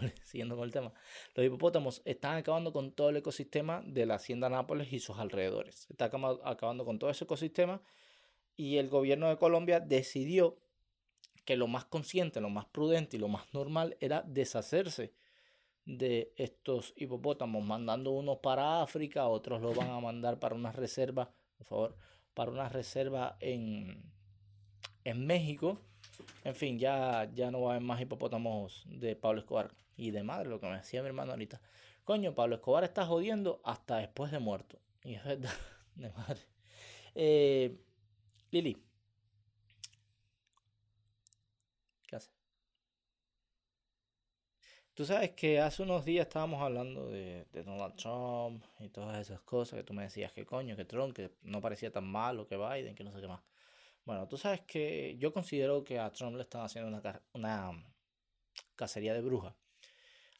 siguiendo 0.24 0.56
con 0.56 0.64
el 0.64 0.72
tema, 0.72 0.92
los 1.34 1.46
hipopótamos 1.46 2.02
están 2.04 2.36
acabando 2.36 2.72
con 2.72 2.92
todo 2.92 3.10
el 3.10 3.16
ecosistema 3.16 3.82
de 3.84 4.06
la 4.06 4.14
hacienda 4.14 4.48
Nápoles 4.48 4.92
y 4.92 5.00
sus 5.00 5.18
alrededores. 5.18 5.86
Está 5.90 6.06
acabando 6.06 6.84
con 6.84 6.98
todo 6.98 7.10
ese 7.10 7.24
ecosistema 7.24 7.82
y 8.56 8.76
el 8.76 8.88
gobierno 8.88 9.28
de 9.28 9.36
Colombia 9.36 9.80
decidió 9.80 10.58
que 11.44 11.56
lo 11.56 11.66
más 11.66 11.84
consciente, 11.84 12.40
lo 12.40 12.50
más 12.50 12.66
prudente 12.66 13.16
y 13.16 13.20
lo 13.20 13.28
más 13.28 13.52
normal 13.52 13.96
era 14.00 14.22
deshacerse 14.22 15.14
de 15.84 16.32
estos 16.36 16.92
hipopótamos, 16.96 17.64
mandando 17.64 18.10
unos 18.10 18.38
para 18.38 18.82
África, 18.82 19.26
otros 19.26 19.60
lo 19.62 19.74
van 19.74 19.90
a 19.90 19.98
mandar 19.98 20.38
para 20.38 20.54
una 20.54 20.72
reserva 20.72 21.32
por 21.60 21.66
favor, 21.66 21.96
para 22.32 22.50
una 22.52 22.68
reserva 22.70 23.36
en, 23.40 24.02
en 25.04 25.26
México. 25.26 25.78
En 26.44 26.54
fin, 26.54 26.78
ya, 26.78 27.30
ya 27.34 27.50
no 27.50 27.62
va 27.62 27.72
a 27.72 27.74
haber 27.76 27.86
más 27.86 28.00
hipopótamos 28.00 28.84
de 28.86 29.16
Pablo 29.16 29.40
Escobar. 29.40 29.70
Y 29.96 30.10
de 30.10 30.22
madre, 30.22 30.48
lo 30.48 30.60
que 30.60 30.66
me 30.66 30.76
decía 30.76 31.02
mi 31.02 31.08
hermano 31.08 31.32
ahorita. 31.32 31.60
Coño, 32.04 32.34
Pablo 32.34 32.56
Escobar 32.56 32.84
está 32.84 33.06
jodiendo 33.06 33.60
hasta 33.64 33.98
después 33.98 34.32
de 34.32 34.38
muerto. 34.38 34.78
Y 35.04 35.14
es 35.14 35.24
verdad, 35.24 35.52
de 35.94 36.10
madre. 36.10 36.40
Eh, 37.14 37.78
Lili. 38.50 38.76
¿Qué 42.06 42.16
hace? 42.16 42.30
Tú 44.94 45.04
sabes 45.04 45.30
que 45.30 45.60
hace 45.60 45.82
unos 45.82 46.04
días 46.04 46.26
estábamos 46.26 46.60
hablando 46.60 47.08
de, 47.08 47.46
Donald 47.64 47.94
Trump 47.96 48.64
y 48.80 48.88
todas 48.88 49.18
esas 49.18 49.40
cosas 49.40 49.78
que 49.78 49.84
tú 49.84 49.94
me 49.94 50.02
decías 50.02 50.32
que 50.32 50.44
coño, 50.44 50.76
que 50.76 50.84
Trump, 50.84 51.14
que 51.14 51.30
no 51.42 51.60
parecía 51.60 51.90
tan 51.90 52.06
malo 52.06 52.46
que 52.46 52.56
Biden, 52.56 52.94
que 52.94 53.04
no 53.04 53.12
sé 53.12 53.20
qué 53.20 53.28
más. 53.28 53.40
Bueno, 54.04 54.26
tú 54.28 54.36
sabes 54.36 54.62
que 54.62 55.16
yo 55.18 55.32
considero 55.32 55.84
que 55.84 55.98
a 55.98 56.10
Trump 56.10 56.36
le 56.36 56.42
están 56.42 56.62
haciendo 56.62 56.88
una, 56.88 57.22
una 57.32 57.72
cacería 58.76 59.14
de 59.14 59.20
brujas. 59.20 59.54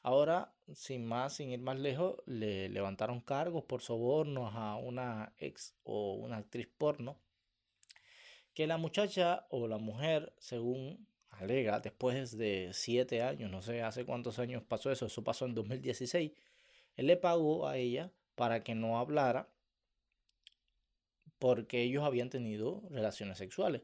Ahora, 0.03 0.55
sin 0.73 1.05
más, 1.05 1.35
sin 1.35 1.51
ir 1.51 1.61
más 1.61 1.79
lejos, 1.79 2.17
le 2.25 2.71
levantaron 2.71 3.21
cargos 3.21 3.65
por 3.65 3.83
sobornos 3.83 4.53
a 4.55 4.77
una 4.77 5.35
ex 5.39 5.75
o 5.83 6.15
una 6.15 6.39
actriz 6.39 6.69
porno. 6.79 7.19
Que 8.55 8.67
la 8.67 8.79
muchacha 8.79 9.47
o 9.51 9.69
la 9.69 9.77
mujer, 9.77 10.33
según 10.39 11.07
alega, 11.31 11.81
después 11.81 12.37
de 12.37 12.71
siete 12.73 13.23
años, 13.23 13.51
no 13.51 13.63
sé 13.63 13.83
hace 13.83 14.05
cuántos 14.05 14.39
años 14.39 14.63
pasó 14.63 14.91
eso, 14.91 15.07
eso 15.07 15.23
pasó 15.23 15.45
en 15.45 15.55
2016, 15.55 16.33
él 16.97 17.07
le 17.07 17.17
pagó 17.17 17.69
a 17.69 17.77
ella 17.77 18.11
para 18.35 18.65
que 18.65 18.75
no 18.75 18.99
hablara 18.99 19.49
porque 21.41 21.83
ellos 21.83 22.05
habían 22.05 22.31
tenido 22.31 22.83
relaciones 22.91 23.39
sexuales. 23.39 23.83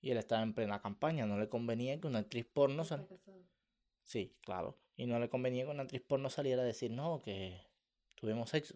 Y 0.00 0.10
él 0.10 0.18
estaba 0.18 0.42
en 0.42 0.54
plena 0.54 0.82
campaña, 0.82 1.26
no 1.26 1.38
le 1.38 1.48
convenía 1.48 1.98
que 1.98 2.06
una 2.06 2.20
actriz 2.20 2.44
porno 2.44 2.84
saliera. 2.84 3.16
Sí, 4.04 4.36
claro. 4.42 4.78
Y 4.96 5.06
no 5.06 5.18
le 5.18 5.30
convenía 5.30 5.64
que 5.64 5.70
una 5.70 5.84
actriz 5.84 6.02
porno 6.02 6.28
saliera 6.28 6.62
a 6.62 6.66
decir, 6.66 6.90
no, 6.90 7.22
que 7.22 7.58
tuvimos 8.14 8.50
sexo. 8.50 8.74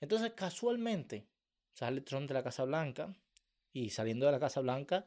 Entonces, 0.00 0.32
casualmente, 0.32 1.28
sale 1.74 2.00
Trump 2.00 2.26
de 2.26 2.34
la 2.34 2.42
Casa 2.42 2.64
Blanca 2.64 3.14
y 3.72 3.90
saliendo 3.90 4.24
de 4.24 4.32
la 4.32 4.40
Casa 4.40 4.62
Blanca 4.62 5.06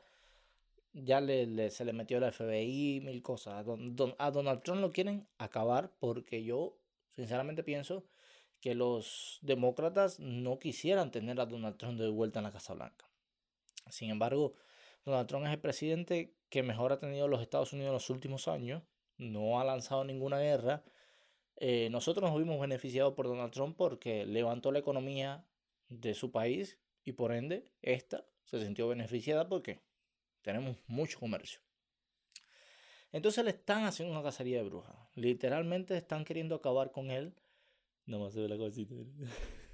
ya 0.94 1.22
le, 1.22 1.72
se 1.72 1.84
le 1.84 1.94
metió 1.94 2.20
la 2.20 2.32
FBI, 2.32 3.02
mil 3.02 3.24
cosas. 3.24 3.56
A, 3.56 4.26
a 4.26 4.32
Donald 4.32 4.62
Trump 4.62 4.82
lo 4.82 4.92
quieren 4.92 5.28
acabar 5.40 5.92
porque 6.00 6.44
yo 6.44 6.78
sinceramente 7.16 7.64
pienso 7.64 8.06
que 8.62 8.76
los 8.76 9.40
demócratas 9.42 10.20
no 10.20 10.60
quisieran 10.60 11.12
tener 11.12 11.40
a 11.40 11.46
Donald 11.46 11.78
Trump 11.78 12.00
de 12.00 12.10
vuelta 12.10 12.40
en 12.40 12.44
la 12.44 12.52
Casa 12.52 12.74
Blanca. 12.74 13.10
Sin 13.90 14.10
embargo, 14.10 14.54
Donald 15.06 15.28
Trump 15.28 15.46
es 15.46 15.54
el 15.54 15.60
presidente 15.60 16.36
que 16.50 16.64
mejor 16.64 16.92
ha 16.92 17.00
tenido 17.00 17.28
los 17.28 17.42
Estados 17.42 17.74
Unidos 17.74 17.90
en 17.90 17.94
los 17.94 18.10
últimos 18.10 18.48
años, 18.48 18.84
no 19.18 19.60
ha 19.60 19.64
lanzado 19.64 20.04
ninguna 20.04 20.40
guerra. 20.40 20.84
Eh, 21.58 21.90
nosotros 21.92 22.30
nos 22.30 22.40
vimos 22.40 22.60
beneficiados 22.60 23.14
por 23.14 23.28
Donald 23.28 23.52
Trump 23.52 23.76
porque 23.78 24.26
levantó 24.26 24.72
la 24.72 24.80
economía 24.80 25.46
de 25.90 26.14
su 26.14 26.32
país 26.32 26.80
y 27.04 27.14
por 27.14 27.34
ende 27.34 27.72
esta 27.82 28.26
se 28.46 28.60
sintió 28.60 28.88
beneficiada 28.88 29.48
porque 29.48 29.80
tenemos 30.42 30.78
mucho 30.88 31.20
comercio. 31.20 31.60
Entonces 33.12 33.44
le 33.44 33.52
están 33.52 33.86
haciendo 33.86 34.14
una 34.14 34.24
cacería 34.24 34.58
de 34.58 34.70
brujas. 34.70 34.96
Literalmente 35.16 35.98
están 35.98 36.26
queriendo 36.26 36.56
acabar 36.56 36.92
con 36.92 37.10
él. 37.12 37.34
No 38.10 38.18
más 38.18 38.34
se 38.34 38.42
ve 38.42 38.50
la 38.50 38.58
cosita. 38.58 38.96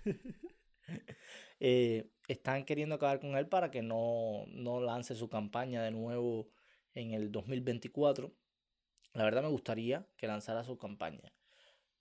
Eh, 1.61 2.11
están 2.27 2.65
queriendo 2.65 2.95
acabar 2.95 3.21
con 3.21 3.37
él 3.37 3.47
para 3.47 3.71
que 3.71 3.81
no, 3.81 4.43
no 4.49 4.81
lance 4.81 5.15
su 5.15 5.29
campaña 5.29 5.81
de 5.81 5.89
nuevo 5.89 6.49
en 6.93 7.13
el 7.13 7.31
2024. 7.31 8.35
La 9.13 9.23
verdad 9.23 9.41
me 9.41 9.47
gustaría 9.47 10.05
que 10.17 10.27
lanzara 10.27 10.65
su 10.65 10.77
campaña 10.77 11.33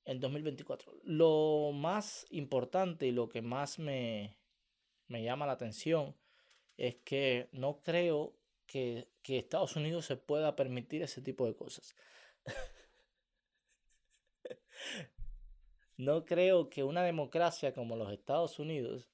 en 0.05 0.21
2024. 0.21 0.93
Lo 1.05 1.71
más 1.73 2.27
importante 2.31 3.07
y 3.07 3.13
lo 3.13 3.29
que 3.29 3.43
más 3.43 3.79
me, 3.79 4.37
me 5.07 5.23
llama 5.23 5.47
la 5.47 5.53
atención 5.53 6.17
es 6.77 6.97
que 6.97 7.49
no 7.53 7.81
creo 7.81 8.37
que, 8.67 9.09
que 9.23 9.39
Estados 9.39 9.77
Unidos 9.77 10.05
se 10.05 10.17
pueda 10.17 10.57
permitir 10.57 11.03
ese 11.03 11.23
tipo 11.23 11.47
de 11.47 11.55
cosas. 11.55 11.95
no 15.97 16.25
creo 16.25 16.71
que 16.71 16.85
una 16.85 17.03
democracia 17.03 17.73
como 17.73 17.97
los 17.97 18.13
Estados 18.13 18.59
Unidos 18.59 19.11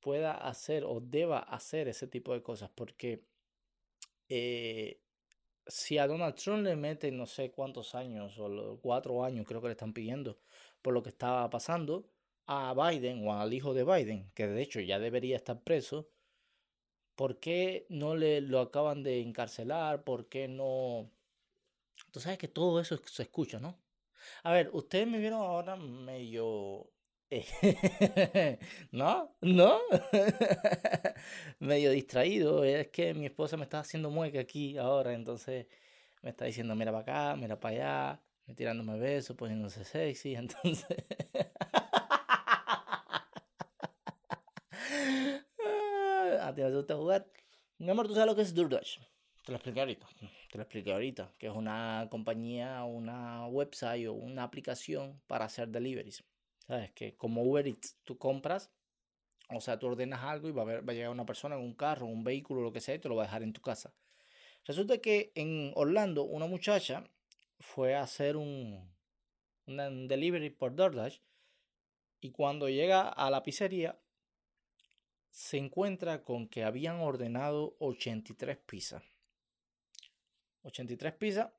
pueda 0.00 0.32
hacer 0.32 0.84
o 0.84 1.00
deba 1.00 1.38
hacer 1.38 1.88
ese 1.88 2.06
tipo 2.06 2.32
de 2.32 2.42
cosas 2.42 2.70
porque 2.74 3.24
eh, 4.28 5.00
si 5.66 5.98
a 5.98 6.06
Donald 6.06 6.34
Trump 6.34 6.64
le 6.64 6.76
meten 6.76 7.16
no 7.16 7.26
sé 7.26 7.50
cuántos 7.50 7.94
años 7.94 8.38
o 8.38 8.78
cuatro 8.80 9.24
años 9.24 9.46
creo 9.46 9.60
que 9.60 9.68
le 9.68 9.72
están 9.72 9.92
pidiendo 9.92 10.38
por 10.82 10.94
lo 10.94 11.02
que 11.02 11.10
estaba 11.10 11.48
pasando 11.50 12.08
a 12.46 12.74
Biden 12.74 13.26
o 13.26 13.32
al 13.32 13.52
hijo 13.52 13.74
de 13.74 13.84
Biden 13.84 14.30
que 14.34 14.46
de 14.46 14.62
hecho 14.62 14.80
ya 14.80 14.98
debería 14.98 15.36
estar 15.36 15.62
preso 15.62 16.08
¿Por 17.16 17.40
qué 17.40 17.86
no 17.88 18.14
le 18.14 18.42
lo 18.42 18.60
acaban 18.60 19.02
de 19.02 19.20
encarcelar? 19.22 20.04
¿Por 20.04 20.28
qué 20.28 20.48
no? 20.48 21.10
Tú 22.12 22.20
sabes 22.20 22.38
que 22.38 22.48
todo 22.48 22.78
eso 22.80 22.98
se 23.06 23.22
escucha, 23.22 23.58
¿no? 23.58 23.78
A 24.42 24.52
ver, 24.52 24.70
ustedes 24.72 25.06
me 25.06 25.18
vieron 25.18 25.40
ahora 25.40 25.76
medio... 25.76 26.90
¿No? 28.92 29.36
¿No? 29.40 29.80
medio 31.58 31.90
distraído. 31.90 32.64
Es 32.64 32.88
que 32.88 33.14
mi 33.14 33.26
esposa 33.26 33.56
me 33.56 33.64
está 33.64 33.80
haciendo 33.80 34.10
mueca 34.10 34.40
aquí 34.40 34.78
ahora, 34.78 35.12
entonces 35.12 35.66
me 36.22 36.30
está 36.30 36.44
diciendo, 36.44 36.74
mira 36.74 36.92
para 36.92 37.02
acá, 37.02 37.36
mira 37.36 37.58
para 37.58 37.74
allá, 37.74 38.22
me 38.46 38.54
tirándome 38.54 38.98
besos, 38.98 39.36
poniéndose 39.36 39.84
sexy, 39.84 40.34
entonces... 40.36 40.96
a 46.40 46.54
ti 46.54 46.62
no 46.62 46.84
te 46.84 46.94
jugar. 46.94 47.26
Mi 47.78 47.90
amor, 47.90 48.06
¿tú 48.06 48.14
sabes 48.14 48.28
lo 48.28 48.36
que 48.36 48.42
es 48.42 48.54
DoorDash? 48.54 48.98
Te 49.46 49.52
lo 49.52 49.58
expliqué 49.58 49.78
ahorita. 49.78 50.08
Te 50.50 50.58
lo 50.58 50.62
expliqué 50.64 50.92
ahorita. 50.92 51.32
Que 51.38 51.46
es 51.46 51.52
una 51.52 52.08
compañía, 52.10 52.82
una 52.82 53.46
website 53.46 54.08
o 54.08 54.12
una 54.12 54.42
aplicación 54.42 55.22
para 55.28 55.44
hacer 55.44 55.68
deliveries. 55.68 56.24
¿Sabes? 56.66 56.90
Que 56.90 57.14
como 57.14 57.44
Uber 57.44 57.64
Eats, 57.64 57.96
tú 58.02 58.18
compras, 58.18 58.72
o 59.50 59.60
sea, 59.60 59.78
tú 59.78 59.86
ordenas 59.86 60.24
algo 60.24 60.48
y 60.48 60.52
va 60.52 60.64
a, 60.64 60.92
llegar 60.92 61.10
una 61.10 61.24
persona 61.24 61.54
en 61.54 61.62
un 61.62 61.74
carro, 61.74 62.06
un 62.06 62.24
vehículo, 62.24 62.60
lo 62.60 62.72
que 62.72 62.80
sea, 62.80 62.96
y 62.96 62.98
te 62.98 63.08
lo 63.08 63.14
va 63.14 63.22
a 63.22 63.26
dejar 63.26 63.44
en 63.44 63.52
tu 63.52 63.60
casa. 63.60 63.94
Resulta 64.64 64.98
que 64.98 65.30
en 65.36 65.70
Orlando, 65.76 66.24
una 66.24 66.48
muchacha 66.48 67.04
fue 67.60 67.94
a 67.94 68.02
hacer 68.02 68.36
un, 68.36 68.92
un 69.68 70.08
delivery 70.08 70.50
por 70.50 70.74
DoorDash. 70.74 71.20
Y 72.20 72.32
cuando 72.32 72.68
llega 72.68 73.08
a 73.08 73.30
la 73.30 73.44
pizzería, 73.44 73.96
se 75.30 75.58
encuentra 75.58 76.24
con 76.24 76.48
que 76.48 76.64
habían 76.64 76.96
ordenado 76.96 77.76
83 77.78 78.56
pizzas. 78.56 79.04
83 80.66 81.14
pizzas 81.14 81.50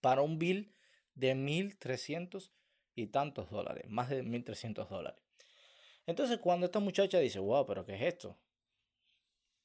para 0.00 0.22
un 0.22 0.38
bill 0.38 0.72
de 1.14 1.34
1.300 1.34 2.50
y 2.94 3.08
tantos 3.08 3.50
dólares, 3.50 3.84
más 3.88 4.08
de 4.08 4.22
1.300 4.22 4.88
dólares. 4.88 5.20
Entonces 6.06 6.38
cuando 6.38 6.66
esta 6.66 6.80
muchacha 6.80 7.18
dice, 7.18 7.38
wow, 7.38 7.66
pero 7.66 7.84
¿qué 7.84 7.94
es 7.96 8.02
esto? 8.02 8.38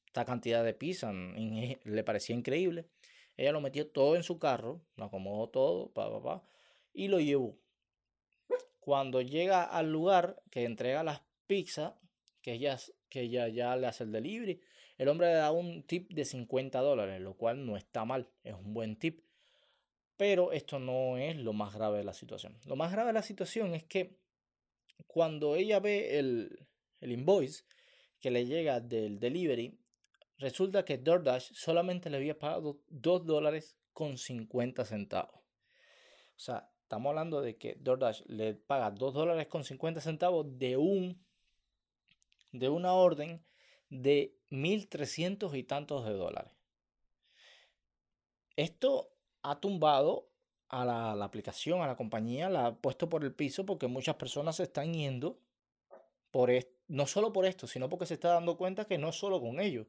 Esta 0.06 0.24
cantidad 0.24 0.64
de 0.64 0.74
pizza 0.74 1.12
le 1.12 2.04
parecía 2.04 2.36
increíble. 2.36 2.86
Ella 3.36 3.52
lo 3.52 3.60
metió 3.60 3.88
todo 3.88 4.16
en 4.16 4.22
su 4.22 4.38
carro, 4.38 4.82
lo 4.96 5.06
acomodó 5.06 5.48
todo, 5.48 5.92
pa, 5.92 6.10
pa, 6.10 6.22
pa, 6.22 6.42
y 6.92 7.08
lo 7.08 7.20
llevó. 7.20 7.56
Cuando 8.80 9.22
llega 9.22 9.62
al 9.62 9.90
lugar 9.90 10.42
que 10.50 10.64
entrega 10.64 11.02
las 11.02 11.22
pizzas, 11.46 11.94
que 12.42 12.52
ellas 12.52 12.92
que 13.12 13.20
ella 13.20 13.46
ya 13.48 13.76
le 13.76 13.86
hace 13.86 14.04
el 14.04 14.12
delivery. 14.12 14.58
El 14.98 15.08
hombre 15.08 15.28
le 15.28 15.34
da 15.34 15.50
un 15.50 15.82
tip 15.82 16.12
de 16.12 16.24
50 16.24 16.80
dólares, 16.80 17.20
lo 17.20 17.34
cual 17.34 17.64
no 17.66 17.76
está 17.76 18.04
mal, 18.04 18.28
es 18.44 18.54
un 18.54 18.74
buen 18.74 18.96
tip. 18.96 19.24
Pero 20.16 20.52
esto 20.52 20.78
no 20.78 21.16
es 21.16 21.36
lo 21.36 21.52
más 21.52 21.74
grave 21.74 21.98
de 21.98 22.04
la 22.04 22.14
situación. 22.14 22.58
Lo 22.66 22.76
más 22.76 22.92
grave 22.92 23.08
de 23.08 23.14
la 23.14 23.22
situación 23.22 23.74
es 23.74 23.84
que 23.84 24.18
cuando 25.06 25.56
ella 25.56 25.80
ve 25.80 26.18
el, 26.18 26.66
el 27.00 27.12
invoice 27.12 27.64
que 28.20 28.30
le 28.30 28.46
llega 28.46 28.80
del 28.80 29.18
delivery, 29.18 29.78
resulta 30.38 30.84
que 30.84 30.98
DoorDash 30.98 31.52
solamente 31.54 32.10
le 32.10 32.18
había 32.18 32.38
pagado 32.38 32.80
2 32.88 33.26
dólares 33.26 33.76
con 33.92 34.18
50 34.18 34.84
centavos. 34.84 35.40
O 36.36 36.38
sea, 36.38 36.70
estamos 36.82 37.10
hablando 37.10 37.40
de 37.40 37.56
que 37.56 37.76
DoorDash 37.80 38.22
le 38.26 38.54
paga 38.54 38.90
2 38.90 39.14
dólares 39.14 39.46
con 39.48 39.64
50 39.64 40.00
centavos 40.00 40.58
de 40.58 40.76
un 40.76 41.24
de 42.52 42.68
una 42.68 42.92
orden 42.92 43.44
de 43.88 44.36
1.300 44.52 45.56
y 45.56 45.64
tantos 45.64 46.04
de 46.04 46.12
dólares. 46.12 46.52
Esto 48.54 49.10
ha 49.42 49.58
tumbado 49.60 50.28
a 50.68 50.84
la, 50.84 51.24
aplicación, 51.24 51.80
a 51.80 51.86
la 51.86 51.96
compañía, 51.96 52.50
la 52.50 52.66
ha 52.66 52.74
puesto 52.74 53.08
por 53.08 53.24
el 53.24 53.34
piso 53.34 53.66
porque 53.66 53.86
muchas 53.86 54.16
personas 54.16 54.56
se 54.56 54.64
están 54.64 54.92
yendo 54.92 55.38
por 56.30 56.50
no 56.88 57.06
solo 57.06 57.32
por 57.32 57.46
esto, 57.46 57.66
sino 57.66 57.88
porque 57.88 58.06
se 58.06 58.14
está 58.14 58.28
dando 58.28 58.56
cuenta 58.56 58.84
que 58.84 58.98
no 58.98 59.12
solo 59.12 59.40
con 59.40 59.58
ellos, 59.58 59.86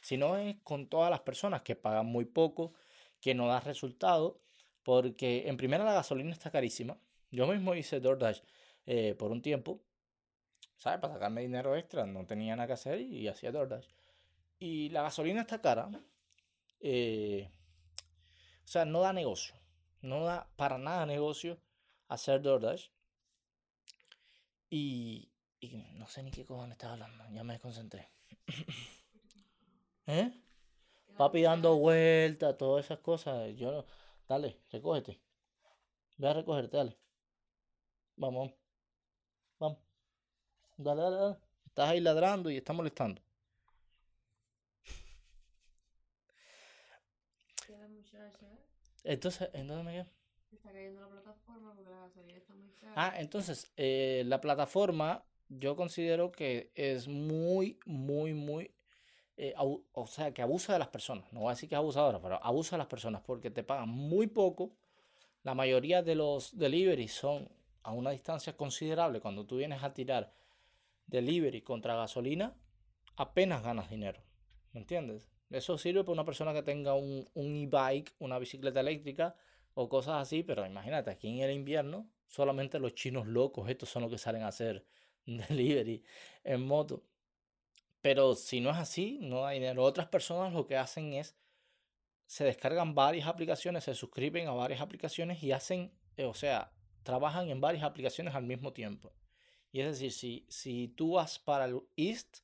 sino 0.00 0.36
es 0.36 0.56
con 0.62 0.88
todas 0.88 1.10
las 1.10 1.20
personas 1.20 1.62
que 1.62 1.76
pagan 1.76 2.06
muy 2.06 2.24
poco, 2.24 2.72
que 3.20 3.34
no 3.34 3.48
da 3.48 3.60
resultado, 3.60 4.40
porque 4.82 5.48
en 5.48 5.56
primera 5.56 5.84
la 5.84 5.92
gasolina 5.92 6.32
está 6.32 6.50
carísima. 6.50 6.98
Yo 7.30 7.46
mismo 7.46 7.74
hice 7.74 8.00
DoorDash 8.00 8.40
eh, 8.86 9.14
por 9.18 9.32
un 9.32 9.42
tiempo 9.42 9.82
¿sabes? 10.78 11.00
Para 11.00 11.14
sacarme 11.14 11.42
dinero 11.42 11.76
extra, 11.76 12.06
no 12.06 12.26
tenía 12.26 12.56
nada 12.56 12.66
que 12.66 12.72
hacer 12.72 13.00
y 13.00 13.28
hacía 13.28 13.52
DoorDash. 13.52 13.86
Y 14.58 14.88
la 14.88 15.02
gasolina 15.02 15.42
está 15.42 15.60
cara. 15.60 15.90
Eh, 16.80 17.50
o 18.64 18.66
sea, 18.66 18.84
no 18.84 19.00
da 19.00 19.12
negocio. 19.12 19.54
No 20.00 20.24
da 20.24 20.50
para 20.56 20.78
nada 20.78 21.04
negocio 21.04 21.60
hacer 22.08 22.40
DoorDash. 22.40 22.88
Y, 24.70 25.30
y 25.60 25.76
no 25.94 26.08
sé 26.08 26.22
ni 26.22 26.30
qué 26.30 26.46
cojones 26.46 26.72
estaba 26.72 26.94
hablando. 26.94 27.24
Ya 27.32 27.44
me 27.44 27.52
desconcentré. 27.52 28.10
¿Eh? 30.06 30.32
Papi 31.18 31.42
dando 31.42 31.76
vueltas, 31.76 32.56
todas 32.56 32.84
esas 32.86 32.98
cosas. 33.00 33.54
Yo 33.56 33.84
Dale, 34.28 34.60
recógete. 34.70 35.22
Ve 36.18 36.28
a 36.28 36.34
recogerte, 36.34 36.76
dale. 36.76 36.98
Vamos. 38.16 38.52
Vamos. 39.58 39.87
Dale, 40.78 41.02
dale, 41.02 41.16
dale. 41.16 41.36
Estás 41.66 41.90
ahí 41.90 42.00
ladrando 42.00 42.50
y 42.50 42.56
está 42.56 42.72
molestando. 42.72 43.20
Entonces, 49.04 49.50
¿en 49.54 49.66
dónde 49.66 49.84
me 49.84 49.92
quedé? 49.92 50.06
Está 50.52 50.70
cayendo 50.70 51.00
la 51.00 51.08
plataforma 51.08 51.74
porque 51.74 51.90
la 51.90 52.00
gasolina 52.00 52.36
está 52.36 52.54
muy 52.54 52.70
cara. 52.72 52.92
Ah, 52.94 53.14
entonces, 53.16 53.72
eh, 53.76 54.22
la 54.26 54.40
plataforma 54.40 55.24
yo 55.48 55.76
considero 55.76 56.30
que 56.30 56.70
es 56.74 57.08
muy, 57.08 57.78
muy, 57.86 58.34
muy, 58.34 58.70
eh, 59.36 59.54
o 59.56 60.06
sea, 60.06 60.32
que 60.32 60.42
abusa 60.42 60.74
de 60.74 60.78
las 60.78 60.88
personas. 60.88 61.32
No 61.32 61.40
voy 61.40 61.48
a 61.48 61.54
decir 61.54 61.68
que 61.68 61.74
es 61.74 61.78
abusadora, 61.78 62.20
pero 62.20 62.42
abusa 62.44 62.76
de 62.76 62.78
las 62.78 62.86
personas 62.86 63.22
porque 63.22 63.50
te 63.50 63.62
pagan 63.62 63.88
muy 63.88 64.26
poco. 64.26 64.72
La 65.42 65.54
mayoría 65.54 66.02
de 66.02 66.14
los 66.14 66.56
deliveries 66.56 67.12
son 67.12 67.48
a 67.82 67.92
una 67.92 68.10
distancia 68.10 68.56
considerable. 68.56 69.20
Cuando 69.20 69.46
tú 69.46 69.56
vienes 69.56 69.82
a 69.82 69.94
tirar 69.94 70.32
delivery 71.08 71.62
contra 71.62 71.96
gasolina, 71.96 72.54
apenas 73.16 73.62
ganas 73.62 73.90
dinero. 73.90 74.22
¿Me 74.72 74.80
entiendes? 74.80 75.28
Eso 75.50 75.76
sirve 75.78 76.04
para 76.04 76.12
una 76.12 76.24
persona 76.24 76.52
que 76.52 76.62
tenga 76.62 76.94
un, 76.94 77.28
un 77.34 77.56
e-bike, 77.56 78.14
una 78.18 78.38
bicicleta 78.38 78.80
eléctrica 78.80 79.34
o 79.74 79.88
cosas 79.88 80.22
así, 80.22 80.42
pero 80.42 80.66
imagínate, 80.66 81.10
aquí 81.10 81.28
en 81.28 81.38
el 81.40 81.52
invierno, 81.52 82.08
solamente 82.26 82.78
los 82.78 82.94
chinos 82.94 83.26
locos, 83.26 83.68
estos 83.68 83.88
son 83.88 84.02
los 84.02 84.10
que 84.10 84.18
salen 84.18 84.42
a 84.42 84.48
hacer 84.48 84.86
delivery 85.26 86.04
en 86.44 86.66
moto. 86.66 87.02
Pero 88.00 88.34
si 88.34 88.60
no 88.60 88.70
es 88.70 88.76
así, 88.76 89.18
no 89.20 89.46
hay 89.46 89.58
dinero. 89.58 89.82
Otras 89.82 90.06
personas 90.06 90.52
lo 90.52 90.66
que 90.66 90.76
hacen 90.76 91.14
es, 91.14 91.36
se 92.26 92.44
descargan 92.44 92.94
varias 92.94 93.26
aplicaciones, 93.26 93.84
se 93.84 93.94
suscriben 93.94 94.48
a 94.48 94.52
varias 94.52 94.80
aplicaciones 94.80 95.42
y 95.42 95.52
hacen, 95.52 95.92
eh, 96.16 96.24
o 96.24 96.34
sea, 96.34 96.72
trabajan 97.02 97.48
en 97.48 97.60
varias 97.60 97.84
aplicaciones 97.84 98.34
al 98.34 98.44
mismo 98.44 98.72
tiempo. 98.72 99.12
Y 99.70 99.80
es 99.80 99.86
decir, 99.86 100.12
si, 100.12 100.46
si 100.48 100.88
tú 100.88 101.12
vas 101.12 101.38
para 101.38 101.66
el 101.66 101.80
East, 101.96 102.38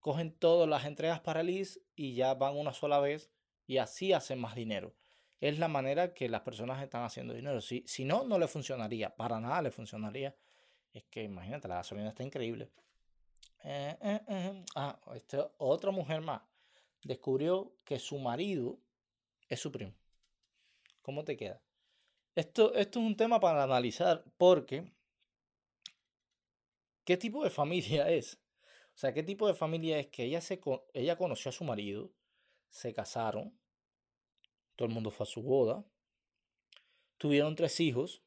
cogen 0.00 0.32
todas 0.32 0.68
las 0.68 0.84
entregas 0.84 1.20
para 1.20 1.40
el 1.40 1.48
East 1.48 1.78
y 1.96 2.14
ya 2.14 2.34
van 2.34 2.56
una 2.56 2.72
sola 2.72 3.00
vez 3.00 3.30
y 3.66 3.78
así 3.78 4.12
hacen 4.12 4.40
más 4.40 4.54
dinero. 4.54 4.94
Es 5.40 5.58
la 5.58 5.68
manera 5.68 6.14
que 6.14 6.28
las 6.28 6.42
personas 6.42 6.82
están 6.82 7.02
haciendo 7.02 7.34
dinero. 7.34 7.60
Si, 7.60 7.82
si 7.86 8.04
no, 8.04 8.24
no 8.24 8.38
le 8.38 8.48
funcionaría. 8.48 9.14
Para 9.14 9.40
nada 9.40 9.62
le 9.62 9.70
funcionaría. 9.70 10.34
Es 10.92 11.04
que 11.04 11.22
imagínate, 11.22 11.68
la 11.68 11.76
gasolina 11.76 12.08
está 12.08 12.22
increíble. 12.22 12.70
Eh, 13.64 13.96
eh, 14.00 14.20
eh. 14.28 14.64
Ah, 14.76 14.98
este, 15.14 15.38
otra 15.58 15.90
mujer 15.90 16.20
más 16.20 16.40
descubrió 17.02 17.72
que 17.84 17.98
su 17.98 18.18
marido 18.18 18.78
es 19.48 19.60
su 19.60 19.70
primo. 19.70 19.92
¿Cómo 21.02 21.24
te 21.24 21.36
queda? 21.36 21.60
Esto, 22.34 22.74
esto 22.74 23.00
es 23.00 23.06
un 23.06 23.16
tema 23.16 23.40
para 23.40 23.62
analizar 23.62 24.24
porque 24.38 24.92
¿qué 27.06 27.16
tipo 27.16 27.42
de 27.42 27.50
familia 27.50 28.10
es? 28.10 28.38
O 28.94 28.98
sea, 28.98 29.14
¿qué 29.14 29.22
tipo 29.22 29.46
de 29.46 29.54
familia 29.54 29.98
es 29.98 30.08
que 30.08 30.24
ella, 30.24 30.42
se, 30.42 30.60
ella 30.92 31.16
conoció 31.16 31.48
a 31.48 31.52
su 31.52 31.64
marido, 31.64 32.12
se 32.68 32.92
casaron, 32.92 33.58
todo 34.74 34.88
el 34.88 34.94
mundo 34.94 35.10
fue 35.10 35.24
a 35.24 35.28
su 35.28 35.42
boda, 35.42 35.84
tuvieron 37.16 37.54
tres 37.54 37.80
hijos, 37.80 38.22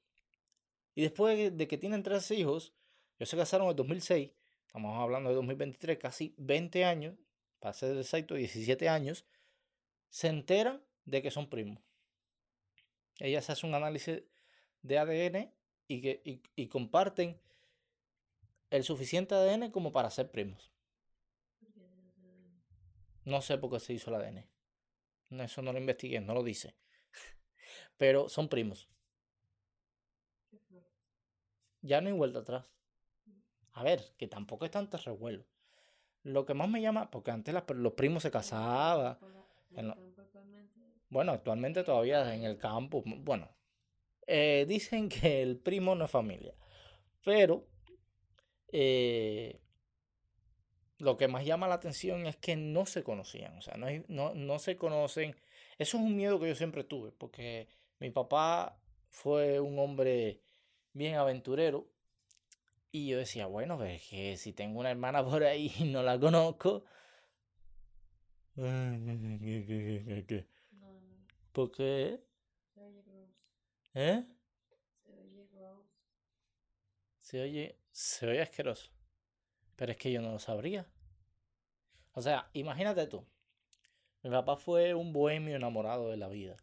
y 0.96 1.02
después 1.04 1.56
de 1.56 1.68
que- 1.68 1.78
tienen 1.78 2.04
tres 2.04 2.32
hijos, 2.32 2.74
ellos 3.18 3.30
se 3.30 3.38
casaron 3.38 3.66
en 3.66 3.72
el 3.72 3.76
2006, 3.76 4.32
estamos 4.66 4.98
hablando 4.98 5.30
de 5.30 5.36
2023, 5.36 5.98
casi 5.98 6.34
20 6.38 6.86
años, 6.86 7.16
para 7.60 7.74
ser 7.74 7.98
exacto, 7.98 8.36
17 8.36 8.88
años, 8.90 9.26
se 10.10 10.28
enteran 10.28 10.82
de 11.06 11.22
que 11.22 11.32
son 11.32 11.50
primos. 11.50 11.84
Ella 13.20 13.42
se 13.42 13.52
hace 13.52 13.66
un 13.66 13.74
análisis 13.74 14.24
de 14.82 14.98
ADN 14.98 15.54
y, 15.88 16.02
que, 16.02 16.42
y 16.56 16.68
comparten 16.68 17.40
el 18.70 18.84
suficiente 18.84 19.36
ADN 19.36 19.72
como 19.72 19.92
para 19.92 20.10
ser 20.10 20.32
primos. 20.32 20.72
No 23.26 23.42
sé. 23.42 23.58
Por 23.58 23.72
qué 23.72 23.80
se 23.80 23.94
hizo 23.94 24.10
el 24.10 24.22
ADN. 24.22 24.50
Eso 25.44 25.62
no 25.62 25.72
lo 25.72 25.80
investigué, 25.80 26.20
no 26.20 26.34
lo 26.34 26.44
dice. 26.44 26.76
Pero 27.98 28.30
son 28.30 28.50
primos. 28.50 28.90
Ya 31.82 32.02
no 32.02 32.08
hay 32.08 32.14
vuelta 32.14 32.40
atrás. 32.40 32.66
A 33.74 33.84
ver, 33.84 34.14
que 34.18 34.28
tampoco 34.28 34.66
es 34.66 34.72
tanto 34.72 34.98
revuelo. 34.98 35.46
Lo 36.24 36.46
que 36.46 36.54
más 36.54 36.68
me 36.68 36.82
llama, 36.82 37.10
porque 37.10 37.32
antes 37.32 37.56
los 37.76 37.94
primos 37.94 38.24
se 38.24 38.32
casaban. 38.32 39.18
Bueno, 41.10 41.32
actualmente 41.32 41.84
todavía 41.84 42.34
en 42.36 42.44
el 42.44 42.58
campo. 42.58 43.04
Bueno, 43.06 43.50
eh, 44.28 44.66
dicen 44.68 45.08
que 45.10 45.42
el 45.42 45.58
primo 45.58 45.96
no 45.96 46.06
es 46.06 46.12
familia. 46.12 46.54
Pero 47.24 47.68
eh, 48.72 49.60
lo 50.98 51.18
que 51.18 51.28
más 51.28 51.46
llama 51.46 51.68
la 51.68 51.76
atención 51.76 52.26
es 52.28 52.36
que 52.38 52.56
no 52.56 52.86
se 52.86 53.04
conocían. 53.04 53.58
O 53.58 53.62
sea, 53.62 53.76
no, 53.78 53.86
hay- 53.88 54.04
no, 54.08 54.34
no 54.36 54.60
se 54.60 54.76
conocen. 54.78 55.36
Eso 55.78 55.98
es 55.98 56.04
un 56.04 56.16
miedo 56.16 56.40
que 56.40 56.50
yo 56.50 56.56
siempre 56.56 56.84
tuve, 56.84 57.12
porque 57.12 57.68
mi 58.00 58.10
papá 58.12 58.78
fue 59.10 59.60
un 59.60 59.80
hombre 59.80 60.42
bien 60.94 61.16
aventurero. 61.16 61.88
Y 62.92 63.08
yo 63.08 63.18
decía, 63.20 63.46
bueno, 63.48 63.78
pues 63.78 64.02
es 64.02 64.10
que 64.10 64.38
si 64.38 64.52
tengo 64.54 64.80
una 64.80 64.92
hermana 64.92 65.24
por 65.26 65.44
ahí 65.44 65.72
y 65.80 65.86
no 65.86 66.04
la 66.04 66.20
conozco. 66.20 66.84
No, 70.72 71.00
no. 71.00 71.28
¿Por 71.52 71.72
qué? 71.72 72.20
Se 72.74 72.82
oye 72.82 73.04
gross. 73.04 73.30
¿Eh? 73.94 74.26
Se 77.22 77.42
oye 77.42 77.66
gross. 77.68 77.79
Se 77.92 78.28
oye, 78.28 78.42
asqueroso. 78.42 78.90
Pero 79.76 79.92
es 79.92 79.98
que 79.98 80.12
yo 80.12 80.22
no 80.22 80.32
lo 80.32 80.40
sabría. 80.40 80.88
O 82.14 82.22
sea, 82.22 82.50
imagínate 82.54 83.08
tú. 83.08 83.26
Mi 84.24 84.30
papá 84.30 84.58
fue 84.58 84.94
un 84.94 85.14
bohemio 85.14 85.56
enamorado 85.56 86.10
de 86.10 86.18
la 86.18 86.28
vida. 86.28 86.58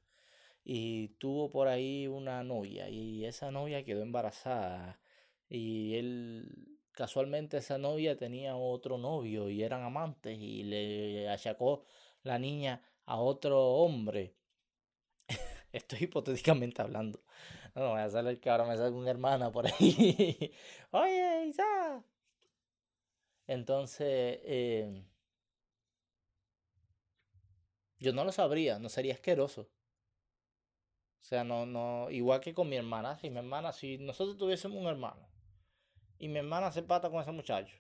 Y 0.65 1.09
tuvo 1.19 1.51
por 1.51 1.69
ahí 1.69 2.07
una 2.09 2.43
novia. 2.45 2.89
Y 2.89 3.25
esa 3.25 3.51
novia 3.51 3.85
quedó 3.85 4.03
embarazada. 4.03 5.01
Y 5.49 5.97
él, 5.97 6.79
casualmente, 6.93 7.59
esa 7.59 7.79
novia 7.79 8.17
tenía 8.17 8.57
otro 8.57 8.99
novio 8.99 9.49
y 9.51 9.63
eran 9.63 9.83
amantes. 9.85 10.39
Y 10.39 10.65
le 10.65 11.29
achacó 11.31 11.85
la 12.23 12.39
niña 12.39 12.83
a 13.07 13.21
otro 13.21 13.63
hombre. 13.63 14.37
Estoy 15.73 16.01
hipotéticamente 16.05 16.83
hablando. 16.83 17.23
No, 17.77 17.95
a 17.95 18.09
salir 18.09 18.41
que 18.41 18.49
ahora 18.49 18.65
me 18.65 18.75
salga 18.75 18.97
una 18.97 19.11
hermana 19.11 19.53
por 19.53 19.67
ahí. 19.67 20.51
Oye, 20.93 21.47
Isa. 21.49 22.03
Entonces, 23.47 24.41
eh, 24.45 25.05
yo 27.99 28.15
no 28.15 28.25
lo 28.25 28.33
sabría, 28.33 28.79
no 28.79 28.89
sería 28.89 29.13
asqueroso. 29.13 29.69
O 31.21 31.25
sea, 31.29 31.45
no, 31.45 31.67
no, 31.67 32.11
igual 32.11 32.41
que 32.41 32.55
con 32.55 32.67
mi 32.67 32.77
hermana, 32.77 33.19
si 33.19 33.29
mi 33.29 33.39
hermana, 33.39 33.73
si 33.73 33.99
nosotros 33.99 34.39
tuviésemos 34.39 34.79
un 34.79 34.87
hermano 34.87 35.29
y 36.19 36.29
mi 36.29 36.39
hermana 36.39 36.73
se 36.73 36.83
pata 36.83 37.11
con 37.11 37.21
ese 37.21 37.33
muchacho 37.33 37.77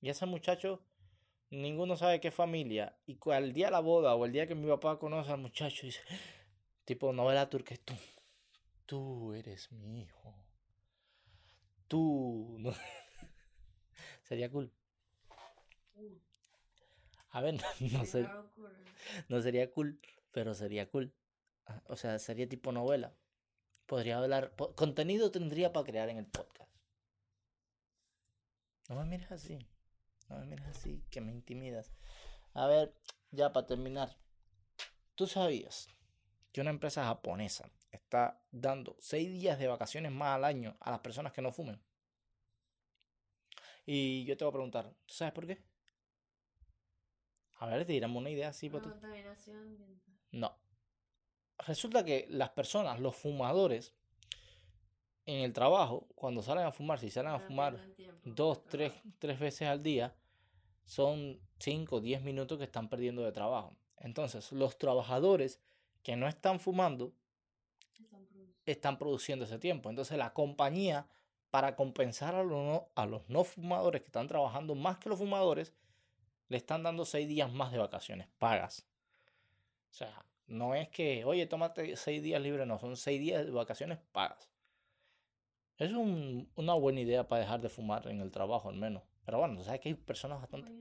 y 0.00 0.08
ese 0.08 0.26
muchacho, 0.26 0.82
ninguno 1.50 1.96
sabe 1.96 2.18
qué 2.20 2.32
familia 2.32 2.98
y 3.06 3.18
al 3.30 3.52
día 3.52 3.66
de 3.66 3.72
la 3.72 3.80
boda 3.80 4.16
o 4.16 4.24
el 4.24 4.32
día 4.32 4.48
que 4.48 4.56
mi 4.56 4.66
papá 4.68 4.98
conoce 4.98 5.30
al 5.30 5.38
muchacho, 5.38 5.86
dice, 5.86 6.00
tipo 6.84 7.12
novela 7.12 7.48
turca, 7.48 7.76
tú, 7.84 7.94
tú 8.88 9.34
eres 9.34 9.70
mi 9.70 10.00
hijo, 10.00 10.34
tú, 11.88 12.56
no- 12.58 12.72
sería 14.22 14.50
cool. 14.50 14.72
A 17.30 17.42
ver, 17.42 17.54
no 17.80 18.40
ocurre. 18.40 18.74
no 19.28 19.42
sería 19.42 19.70
cool, 19.70 20.00
pero 20.32 20.54
sería 20.54 20.88
cool. 20.90 21.14
Ah, 21.66 21.82
O 21.84 21.96
sea, 21.96 22.18
sería 22.18 22.48
tipo 22.48 22.72
novela. 22.72 23.14
Podría 23.84 24.16
hablar, 24.18 24.56
po- 24.56 24.74
contenido 24.74 25.30
tendría 25.30 25.70
para 25.72 25.84
crear 25.84 26.08
en 26.08 26.16
el 26.16 26.26
podcast. 26.26 26.70
No 28.88 28.96
me 28.96 29.04
mires 29.04 29.30
así, 29.30 29.58
no 30.30 30.38
me 30.38 30.46
mires 30.46 30.66
así, 30.68 31.04
que 31.10 31.20
me 31.20 31.30
intimidas. 31.32 31.92
A 32.54 32.66
ver, 32.66 32.94
ya 33.32 33.52
para 33.52 33.66
terminar. 33.66 34.16
¿Tú 35.14 35.26
sabías 35.26 35.88
que 36.52 36.62
una 36.62 36.70
empresa 36.70 37.04
japonesa 37.04 37.70
está 37.90 38.42
dando 38.50 38.96
seis 39.00 39.32
días 39.32 39.58
de 39.58 39.68
vacaciones 39.68 40.12
más 40.12 40.36
al 40.36 40.44
año 40.44 40.76
a 40.80 40.90
las 40.90 41.00
personas 41.00 41.32
que 41.32 41.42
no 41.42 41.52
fumen? 41.52 41.80
Y 43.86 44.24
yo 44.24 44.36
te 44.36 44.44
voy 44.44 44.50
a 44.50 44.52
preguntar, 44.52 44.94
¿tú 45.06 45.14
sabes 45.14 45.32
por 45.32 45.46
qué? 45.46 45.62
A 47.58 47.66
ver, 47.66 47.84
tiramos 47.86 48.20
una 48.20 48.30
idea 48.30 48.48
así 48.48 48.68
para 48.68 48.84
contaminación 48.84 49.56
ambiental. 49.56 50.14
no. 50.30 50.58
Resulta 51.66 52.04
que 52.04 52.26
las 52.28 52.50
personas, 52.50 53.00
los 53.00 53.16
fumadores, 53.16 53.92
en 55.26 55.42
el 55.42 55.52
trabajo, 55.52 56.06
cuando 56.14 56.40
salen 56.40 56.64
a 56.64 56.72
fumar, 56.72 57.00
si 57.00 57.10
salen 57.10 57.32
a 57.32 57.36
Para 57.36 57.46
fumar 57.46 57.94
dos, 58.24 58.64
tres, 58.66 58.92
tres 59.18 59.38
veces 59.40 59.68
al 59.68 59.82
día, 59.82 60.14
son 60.84 61.38
5 61.58 62.00
10 62.00 62.22
minutos 62.22 62.56
que 62.56 62.64
están 62.64 62.88
perdiendo 62.88 63.22
de 63.22 63.32
trabajo. 63.32 63.76
Entonces, 63.98 64.52
los 64.52 64.78
trabajadores 64.78 65.60
que 66.02 66.16
no 66.16 66.28
están 66.28 66.60
fumando 66.60 67.12
Están 68.70 68.98
produciendo. 68.98 69.44
ese 69.44 69.58
tiempo. 69.58 69.90
Entonces, 69.90 70.16
la 70.18 70.32
compañía, 70.34 71.06
para 71.50 71.74
compensar 71.76 72.34
a 72.34 72.42
los 72.44 72.52
no, 72.64 72.88
a 72.94 73.06
los 73.06 73.28
no 73.28 73.44
fumadores 73.44 74.02
que 74.02 74.06
están 74.08 74.28
trabajando 74.28 74.74
más 74.74 74.98
que 74.98 75.08
los 75.08 75.18
fumadores, 75.18 75.72
le 76.48 76.56
están 76.56 76.82
dando 76.82 77.04
6 77.04 77.28
días 77.28 77.52
más 77.52 77.72
de 77.72 77.78
vacaciones 77.78 78.28
pagas. 78.38 78.86
O 79.90 79.94
sea, 79.94 80.24
No 80.46 80.74
es 80.74 80.88
que, 80.88 81.26
oye, 81.26 81.46
tómate 81.46 81.94
seis 81.96 82.22
días 82.22 82.40
libres, 82.40 82.66
no, 82.66 82.78
son 82.78 82.96
seis 82.96 83.20
días 83.20 83.44
de 83.44 83.50
vacaciones 83.52 83.98
pagas. 84.12 84.48
Es 85.76 85.92
un- 85.92 86.50
una 86.56 86.72
buena 86.74 87.00
idea 87.00 87.28
para 87.28 87.42
dejar 87.42 87.60
de 87.60 87.68
fumar 87.68 88.06
en 88.08 88.20
el 88.22 88.30
trabajo, 88.30 88.68
al 88.70 88.76
menos. 88.76 89.02
Pero 89.26 89.38
bueno, 89.40 89.62
sabes 89.62 89.80
que 89.80 89.90
hay 89.90 89.94
personas 89.94 90.40
bastante... 90.40 90.72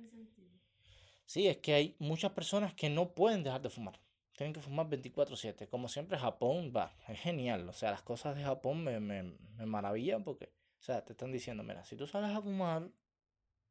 Sí, 1.26 1.48
es 1.48 1.58
que 1.58 1.74
hay 1.74 1.96
muchas 2.00 2.32
personas 2.32 2.74
que 2.74 2.90
no 2.90 3.14
pueden 3.14 3.44
dejar 3.44 3.62
de 3.62 3.70
fumar. 3.70 4.00
Tienen 4.38 4.54
que 4.54 4.62
fumar 4.62 4.88
24/7. 4.88 5.68
Como 5.68 5.88
siempre, 5.88 6.16
Japón 6.16 6.72
va, 6.74 6.94
es 7.08 7.20
genial. 7.20 7.68
O 7.68 7.74
sea, 7.74 7.90
las 7.90 8.04
cosas 8.04 8.36
de 8.36 8.44
Japón 8.44 8.84
me, 8.84 9.00
me, 9.00 9.24
me 9.24 9.66
maravillan 9.66 10.24
porque, 10.24 10.46
o 10.80 10.84
sea, 10.84 11.04
te 11.04 11.14
están 11.14 11.32
diciendo, 11.32 11.64
mira, 11.64 11.84
si 11.84 11.96
tú 11.96 12.06
sales 12.06 12.30
a 12.30 12.40
fumar, 12.40 12.88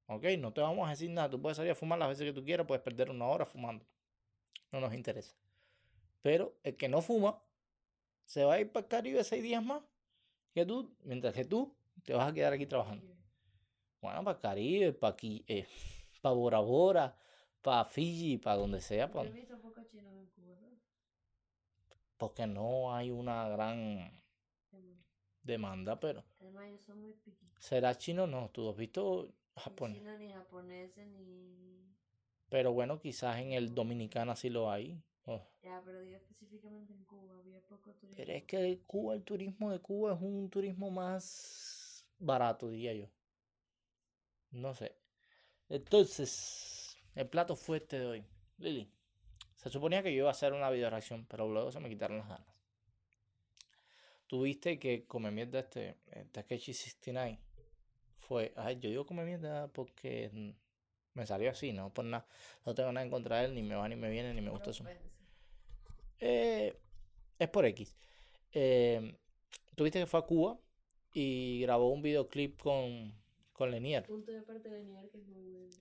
ok, 0.09 0.25
no 0.41 0.53
te 0.53 0.61
vamos 0.61 0.85
a 0.89 0.91
decir 0.91 1.09
nada. 1.09 1.31
Tú 1.31 1.41
puedes 1.41 1.57
salir 1.57 1.71
a 1.71 1.77
fumar 1.77 2.01
las 2.01 2.09
veces 2.09 2.25
que 2.25 2.33
tú 2.33 2.45
quieras, 2.45 2.67
puedes 2.67 2.83
perder 2.83 3.11
una 3.11 3.27
hora 3.27 3.47
fumando. 3.47 3.87
No 4.73 4.81
nos 4.81 4.93
interesa. 4.93 5.37
Pero 6.21 6.57
el 6.65 6.77
que 6.77 6.89
no 6.89 7.01
fuma, 7.01 7.41
se 8.25 8.43
va 8.43 8.55
a 8.55 8.61
ir 8.61 8.73
para 8.73 8.83
el 8.83 8.89
Caribe 8.89 9.23
seis 9.23 9.45
días 9.45 9.65
más 9.65 9.85
que 10.53 10.67
tú, 10.67 10.93
mientras 11.05 11.33
que 11.33 11.45
tú 11.45 11.77
te 12.03 12.13
vas 12.13 12.29
a 12.29 12.35
quedar 12.35 12.53
aquí 12.53 12.67
trabajando. 12.67 13.07
Bueno, 14.01 14.25
para 14.25 14.41
Caribe, 14.41 14.93
para 14.93 15.13
aquí, 15.13 15.45
eh, 15.47 15.69
para 16.21 16.35
Bora 16.35 16.59
Bora, 16.59 17.17
para 17.67 17.85
Fiji, 17.85 18.39
para 18.39 18.57
donde 18.63 18.81
sea, 18.81 19.07
Yo 19.09 19.13
pa- 19.15 19.25
he 19.25 19.31
visto 19.31 19.59
pocos 19.61 19.85
chinos 19.91 20.13
en 20.15 20.27
Cuba, 20.35 20.57
¿no? 20.63 20.69
porque 22.19 22.47
no 22.47 22.95
hay 22.95 23.11
una 23.11 23.49
gran 23.49 24.11
demanda, 25.43 25.99
pero 25.99 26.25
Además, 26.41 26.67
ellos 26.69 26.83
son 26.83 27.01
muy 27.01 27.15
será 27.59 27.95
chino, 27.97 28.27
no, 28.27 28.51
tú 28.53 28.71
has 28.71 28.77
visto 28.77 29.29
Japón, 29.57 29.95
chino, 29.95 30.17
ni 30.19 30.31
japoneses, 30.33 31.07
ni... 31.09 31.95
pero 32.49 32.73
bueno, 32.73 32.99
quizás 33.01 33.39
en 33.39 33.53
el 33.53 33.75
Dominicana 33.75 34.37
sí 34.37 34.51
lo 34.51 34.71
hay. 34.71 35.03
Oh, 35.27 35.43
Ya, 35.63 35.83
pero 35.85 36.01
digo 36.01 36.17
específicamente 36.17 36.93
en 36.93 37.05
Cuba, 37.05 37.39
había 37.39 37.61
poco 37.63 37.91
turismo. 37.95 38.17
Pero 38.17 38.33
es 38.33 38.45
que 38.45 38.81
Cuba, 38.87 39.15
el 39.15 39.23
turismo 39.25 39.71
de 39.73 39.81
Cuba 39.81 40.15
es 40.15 40.21
un 40.23 40.49
turismo 40.51 40.91
más 40.91 42.07
barato, 42.19 42.69
diría 42.69 42.95
yo. 42.95 43.07
No 44.53 44.75
sé. 44.75 44.93
Entonces, 45.69 46.31
el 47.17 47.29
plato 47.29 47.57
fuerte 47.57 47.99
de 47.99 48.07
hoy. 48.07 48.25
Lili, 48.59 48.89
se 49.57 49.71
suponía 49.71 50.03
que 50.03 50.13
yo 50.13 50.19
iba 50.19 50.29
a 50.29 50.33
hacer 50.33 50.53
una 50.53 50.71
video 50.71 50.89
reacción, 50.91 51.27
pero 51.27 51.49
luego 51.49 51.73
se 51.73 51.81
me 51.81 51.89
quitaron 51.89 52.19
las 52.19 52.29
ganas. 52.29 52.47
Tuviste 54.27 54.79
que 54.79 55.07
come 55.07 55.31
mierda 55.31 55.61
este, 55.61 55.97
eh, 56.13 56.27
Takeshi 56.31 56.75
69. 56.75 57.41
Fue, 58.19 58.53
ay, 58.57 58.79
yo 58.79 58.91
digo 58.91 59.07
come 59.07 59.25
mierda 59.25 59.69
porque 59.69 60.55
me 61.15 61.27
salió 61.27 61.51
así, 61.51 61.73
no 61.73 61.93
por 61.93 62.05
nada. 62.05 62.27
No 62.65 62.75
tengo 62.75 62.93
nada 62.93 63.05
en 63.05 63.11
contra 63.11 63.39
de 63.39 63.47
él, 63.47 63.55
ni 63.55 63.63
me 63.63 63.75
va 63.75 63.89
ni 63.89 63.97
me 63.97 64.11
viene, 64.11 64.35
ni 64.35 64.41
me 64.41 64.51
gusta. 64.51 64.73
Propensa. 64.73 65.09
Eh, 66.19 66.79
es 67.39 67.49
por 67.49 67.65
X. 67.67 67.97
Eh, 68.53 69.17
tuviste 69.75 70.01
que 70.01 70.07
fue 70.07 70.21
a 70.21 70.25
Cuba 70.25 70.59
y 71.13 71.61
grabó 71.63 71.91
un 71.91 72.03
videoclip 72.03 72.61
con, 72.61 73.15
con 73.53 73.71
Lenier. 73.71 74.05
Punto 74.05 74.33
de 74.33 74.43
parte 74.43 74.69
de 74.69 74.83
Nier 74.83 75.09
que 75.09 75.19
es 75.19 75.27
muy 75.27 75.43
bueno. 75.45 75.77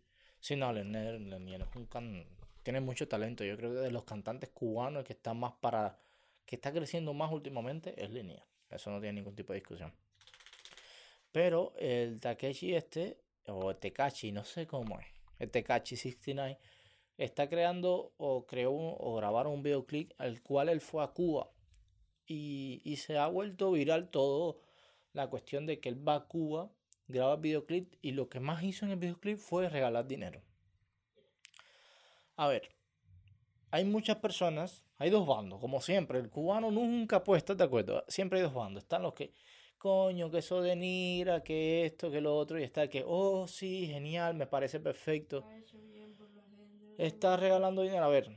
Sí, 0.46 0.56
no, 0.56 0.72
Lenier, 0.72 1.20
Lenier 1.20 1.64
es 1.64 1.76
un 1.76 1.88
can... 1.88 2.24
tiene 2.62 2.80
mucho 2.80 3.08
talento. 3.08 3.44
Yo 3.44 3.58
creo 3.58 3.74
que 3.74 3.80
de 3.80 3.90
los 3.90 4.04
cantantes 4.04 4.52
cubanos 4.52 5.04
que 5.04 5.14
está 5.14 5.34
más 5.34 5.54
para 5.54 5.98
que 6.46 6.56
está 6.58 6.72
creciendo 6.72 7.16
más 7.16 7.32
últimamente 7.32 7.96
es 7.98 8.12
Lenier. 8.12 8.44
Eso 8.70 8.92
no 8.92 9.02
tiene 9.02 9.14
ningún 9.14 9.36
tipo 9.36 9.54
de 9.54 9.60
discusión. 9.60 9.92
Pero 11.32 11.74
el 11.80 12.20
Takeshi 12.20 12.76
este, 12.76 13.18
o 13.48 13.72
el 13.72 14.34
no 14.36 14.44
sé 14.44 14.68
cómo 14.68 15.00
es, 15.00 15.08
el 15.40 15.50
Tekashi 15.50 15.96
69, 15.96 16.60
está 17.18 17.50
creando 17.50 18.14
o 18.18 18.46
creó 18.46 18.72
o 18.72 19.16
grabaron 19.16 19.52
un 19.52 19.64
videoclip 19.64 20.12
al 20.20 20.44
cual 20.44 20.70
él 20.70 20.80
fue 20.80 21.04
a 21.04 21.08
Cuba 21.08 21.50
y, 22.28 22.84
y 22.84 22.98
se 22.98 23.18
ha 23.18 23.26
vuelto 23.26 23.72
viral 23.72 24.12
todo 24.12 24.62
la 25.12 25.28
cuestión 25.28 25.66
de 25.66 25.80
que 25.80 25.90
él 25.90 26.08
va 26.08 26.14
a 26.14 26.28
Cuba, 26.28 26.70
graba 27.08 27.36
videoclip 27.36 27.94
y 28.02 28.12
lo 28.12 28.30
que 28.30 28.40
más 28.40 28.64
hizo 28.64 28.86
en 28.86 28.92
el 28.92 28.98
videoclip 28.98 29.38
fue 29.38 29.70
regalar 29.70 30.08
dinero. 30.08 30.42
A 32.38 32.48
ver, 32.48 32.70
hay 33.72 33.86
muchas 33.86 34.18
personas, 34.18 34.84
hay 34.98 35.10
dos 35.10 35.26
bandos, 35.26 35.60
como 35.60 35.82
siempre, 35.82 36.20
el 36.20 36.30
cubano 36.30 36.72
nunca 36.72 37.24
puede 37.24 37.40
estar 37.40 37.56
de 37.56 37.64
acuerdo, 37.64 38.04
siempre 38.08 38.40
hay 38.40 38.44
dos 38.46 38.54
bandos, 38.54 38.84
están 38.84 39.04
los 39.04 39.14
que, 39.14 39.34
coño, 39.78 40.30
que 40.30 40.40
eso 40.40 40.62
de 40.62 40.76
Nira, 40.76 41.44
que 41.44 41.86
esto, 41.86 42.12
que 42.12 42.22
lo 42.22 42.36
otro, 42.36 42.60
y 42.60 42.64
está 42.64 42.84
el 42.84 42.90
que, 42.90 43.04
oh, 43.06 43.48
sí, 43.48 43.88
genial, 43.88 44.34
me 44.36 44.48
parece 44.48 44.80
perfecto, 44.80 45.46
Ha 45.48 45.58
hecho 45.58 45.78
bien 45.80 46.14
por 46.16 46.30
la 46.32 46.44
gente. 46.44 47.06
está 47.06 47.38
regalando 47.38 47.84
dinero, 47.84 48.04
a 48.04 48.10
ver, 48.10 48.30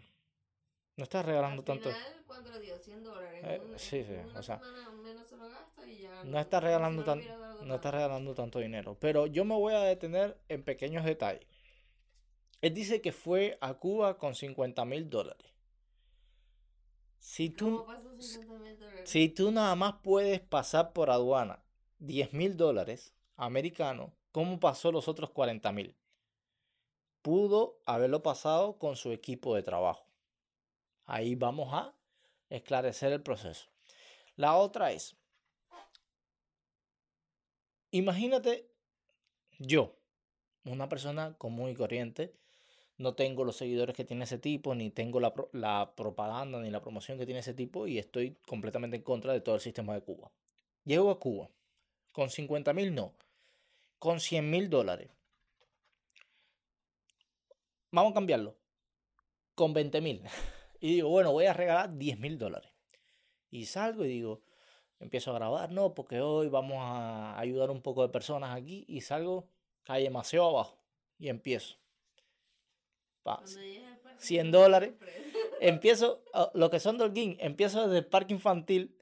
no 0.96 1.04
estás 1.04 1.24
regalando 1.24 1.62
Al 1.62 1.64
tanto, 1.64 1.90
final, 1.90 2.22
¿cuánto 2.26 2.50
le 2.52 2.61
dio? 2.61 2.78
100 2.78 3.02
dólares. 3.04 3.40
Eh, 3.44 3.62
sí, 3.76 4.04
sí, 4.04 4.14
o 4.37 4.42
sea, 4.42 4.59
semana 4.59 4.90
lo 5.38 5.48
gasta 5.48 5.87
y 5.87 5.98
ya. 6.03 6.24
no 6.24 6.38
está 6.38 6.61
regalando 6.61 7.05
tan, 7.05 7.22
no 7.62 7.74
está 7.77 7.90
regalando 7.90 8.35
tanto 8.35 8.59
dinero, 8.59 8.96
pero 9.01 9.27
yo 9.27 9.44
me 9.44 9.55
voy 9.55 9.74
a 9.74 9.81
detener 9.81 10.38
en 10.48 10.62
pequeños 10.62 11.05
detalles. 11.05 11.46
Él 12.61 12.74
dice 12.74 13.01
que 13.01 13.12
fue 13.12 13.57
a 13.61 13.74
Cuba 13.74 14.18
con 14.18 14.35
50 14.35 14.85
mil 14.85 15.09
dólares. 15.09 15.55
Si 17.20 17.51
tú, 17.51 17.85
¿Cómo 17.85 17.87
pasó 17.87 18.20
50 18.20 18.64
mil 18.64 18.79
dólares? 18.79 19.11
Si 19.11 19.29
tú 19.29 19.51
nada 19.53 19.74
más 19.77 19.94
puedes 20.03 20.40
pasar 20.40 20.92
por 20.92 21.11
aduana 21.11 21.62
10 22.01 22.33
mil 22.33 22.57
dólares 22.57 23.14
americanos, 23.37 24.11
¿cómo 24.33 24.59
pasó 24.59 24.90
los 24.92 25.09
otros 25.09 25.31
40 25.31 25.70
mil? 25.72 25.94
Pudo 27.22 27.81
haberlo 27.87 28.22
pasado 28.22 28.79
con 28.79 28.96
su 28.96 29.12
equipo 29.12 29.55
de 29.55 29.62
trabajo. 29.62 30.07
Ahí 31.05 31.35
vamos 31.35 31.72
a 31.72 31.94
esclarecer 32.51 33.12
el 33.12 33.22
proceso. 33.22 33.68
La 34.37 34.57
otra 34.57 34.92
es, 34.92 35.16
imagínate 37.90 38.68
yo, 39.59 39.96
una 40.64 40.88
persona 40.88 41.35
común 41.38 41.70
y 41.70 41.74
corriente, 41.74 42.35
no 42.96 43.14
tengo 43.14 43.44
los 43.44 43.57
seguidores 43.57 43.94
que 43.94 44.05
tiene 44.05 44.24
ese 44.24 44.38
tipo, 44.38 44.74
ni 44.74 44.90
tengo 44.90 45.20
la, 45.20 45.33
la 45.53 45.92
propaganda 45.96 46.61
ni 46.61 46.70
la 46.70 46.81
promoción 46.81 47.18
que 47.18 47.27
tiene 47.27 47.40
ese 47.40 47.55
tipo 47.55 47.87
y 47.87 47.98
estoy 47.98 48.37
completamente 48.46 48.96
en 48.96 49.03
contra 49.03 49.33
de 49.33 49.40
todo 49.40 49.55
el 49.55 49.61
sistema 49.61 49.94
de 49.94 50.03
Cuba. 50.03 50.31
Llego 50.85 51.11
a 51.11 51.18
Cuba 51.18 51.48
con 52.12 52.31
50 52.31 52.72
mil, 52.72 52.94
no, 52.94 53.14
con 53.98 54.20
100 54.20 54.51
mil 54.51 54.68
dólares. 54.68 55.11
Vamos 57.90 58.11
a 58.12 58.14
cambiarlo, 58.14 58.57
con 59.55 59.72
20 59.72 60.01
mil. 60.01 60.22
Y 60.81 60.94
digo, 60.94 61.09
bueno, 61.09 61.33
voy 61.33 61.46
a 61.46 61.53
regalar 61.53 61.98
10 61.98 62.20
mil 62.20 62.38
dólares. 62.38 62.70
Y 63.51 63.66
salgo 63.66 64.05
y 64.05 64.09
digo, 64.09 64.42
empiezo 65.00 65.30
a 65.30 65.34
grabar, 65.34 65.70
no, 65.70 65.94
porque 65.94 66.20
hoy 66.20 66.48
vamos 66.48 66.78
a 66.80 67.38
ayudar 67.38 67.70
un 67.70 67.82
poco 67.82 68.02
de 68.02 68.08
personas 68.08 68.56
aquí 68.56 68.84
y 68.88 69.00
salgo 69.00 69.48
calle 69.84 70.04
demasiado 70.04 70.48
abajo 70.48 70.78
y 71.18 71.28
empiezo. 71.28 71.76
Pa, 73.22 73.37
Cuando 73.37 73.61
llegues 73.61 73.84
al 73.84 73.98
parque, 73.98 74.24
100 74.24 74.50
no 74.50 74.58
dólares. 74.58 74.94
empiezo, 75.61 76.22
ah, 76.32 76.50
lo 76.54 76.70
que 76.70 76.80
son 76.80 76.98
Dolguín, 76.98 77.37
empiezo 77.40 77.84
desde 77.84 77.98
el 77.98 78.06
parque 78.06 78.34
infantil, 78.34 78.96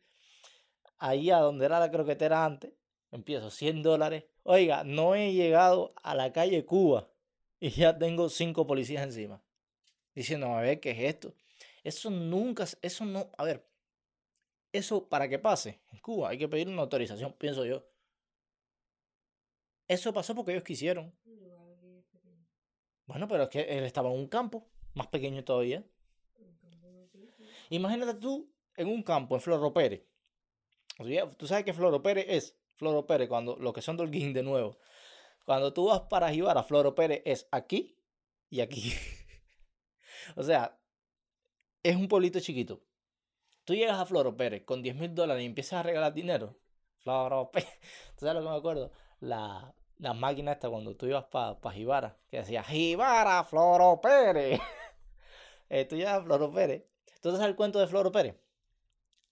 ahí 0.98 1.30
a 1.30 1.38
donde 1.38 1.66
era 1.66 1.80
la 1.80 1.90
croquetera 1.90 2.44
antes, 2.44 2.72
empiezo 3.11 3.50
100 3.50 3.82
dólares. 3.82 4.24
Oiga, 4.42 4.85
no 4.85 5.14
he 5.14 5.32
llegado 5.32 5.92
a 6.02 6.14
la 6.14 6.32
calle 6.32 6.64
Cuba 6.64 7.11
y 7.59 7.70
ya 7.70 7.98
tengo 7.98 8.28
cinco 8.28 8.66
policías 8.66 9.02
encima, 9.02 9.42
diciendo, 10.14 10.54
a 10.54 10.61
ver, 10.61 10.80
¿qué 10.80 10.92
es 10.92 10.98
esto? 11.00 11.35
Eso 11.82 12.11
nunca, 12.11 12.64
eso 12.82 13.04
no, 13.04 13.30
a 13.37 13.44
ver, 13.44 13.65
eso 14.76 15.08
para 15.08 15.28
que 15.28 15.38
pase 15.38 15.80
en 15.92 15.98
Cuba 16.00 16.30
hay 16.30 16.38
que 16.38 16.48
pedir 16.48 16.68
una 16.68 16.82
autorización, 16.82 17.32
pienso 17.34 17.64
yo. 17.64 17.84
Eso 19.88 20.12
pasó 20.12 20.34
porque 20.34 20.52
ellos 20.52 20.64
quisieron. 20.64 21.14
Bueno, 23.06 23.28
pero 23.28 23.44
es 23.44 23.48
que 23.48 23.60
él 23.60 23.84
estaba 23.84 24.10
en 24.10 24.18
un 24.18 24.26
campo, 24.26 24.68
más 24.94 25.06
pequeño 25.06 25.44
todavía. 25.44 25.84
Imagínate 27.70 28.14
tú 28.14 28.52
en 28.76 28.88
un 28.88 29.02
campo 29.02 29.34
en 29.36 29.40
Floro 29.40 29.72
Pérez. 29.72 30.04
Tú 31.36 31.46
sabes 31.46 31.64
que 31.64 31.72
Floro 31.72 32.02
Pérez 32.02 32.26
es 32.28 32.58
Floro 32.74 33.06
Pérez, 33.06 33.28
cuando 33.28 33.56
lo 33.56 33.72
que 33.72 33.82
son 33.82 33.96
Dolguín 33.96 34.32
de 34.32 34.42
nuevo. 34.42 34.78
Cuando 35.44 35.72
tú 35.72 35.86
vas 35.86 36.00
para 36.02 36.32
Jibara, 36.32 36.62
Floro 36.62 36.94
Pérez 36.94 37.22
es 37.24 37.48
aquí 37.52 37.96
y 38.50 38.60
aquí. 38.60 38.92
o 40.36 40.42
sea, 40.42 40.78
es 41.82 41.94
un 41.94 42.08
pueblito 42.08 42.40
chiquito. 42.40 42.82
Tú 43.66 43.74
llegas 43.74 43.98
a 43.98 44.07
Floro 44.07 44.37
Pérez 44.37 44.62
con 44.64 44.81
10 44.81 44.94
mil 44.94 45.12
dólares 45.12 45.42
y 45.42 45.46
empiezas 45.46 45.81
a 45.81 45.83
regalar 45.83 46.14
dinero. 46.14 46.57
Floro 47.00 47.50
Pérez. 47.50 47.68
¿Tú 48.16 48.24
sabes 48.24 48.37
lo 48.37 48.40
que 48.42 48.48
me 48.48 48.57
acuerdo? 48.57 48.92
La, 49.18 49.74
la 49.98 50.14
máquina 50.14 50.52
esta 50.52 50.70
cuando 50.70 50.94
tú 50.94 51.07
ibas 51.07 51.24
para 51.24 51.61
pa 51.61 51.72
Jibara, 51.72 52.16
que 52.31 52.38
decía 52.38 52.62
Jibara, 52.62 53.42
Floro 53.44 54.00
Pérez. 54.00 54.61
Eh, 55.68 55.85
tú 55.85 55.96
llegas 55.96 56.20
a 56.20 56.22
Floro 56.22 56.52
Pérez. 56.52 56.85
¿Tú 57.20 57.35
el 57.35 57.57
cuento 57.57 57.81
de 57.81 57.88
Floro 57.88 58.12
Pérez? 58.12 58.37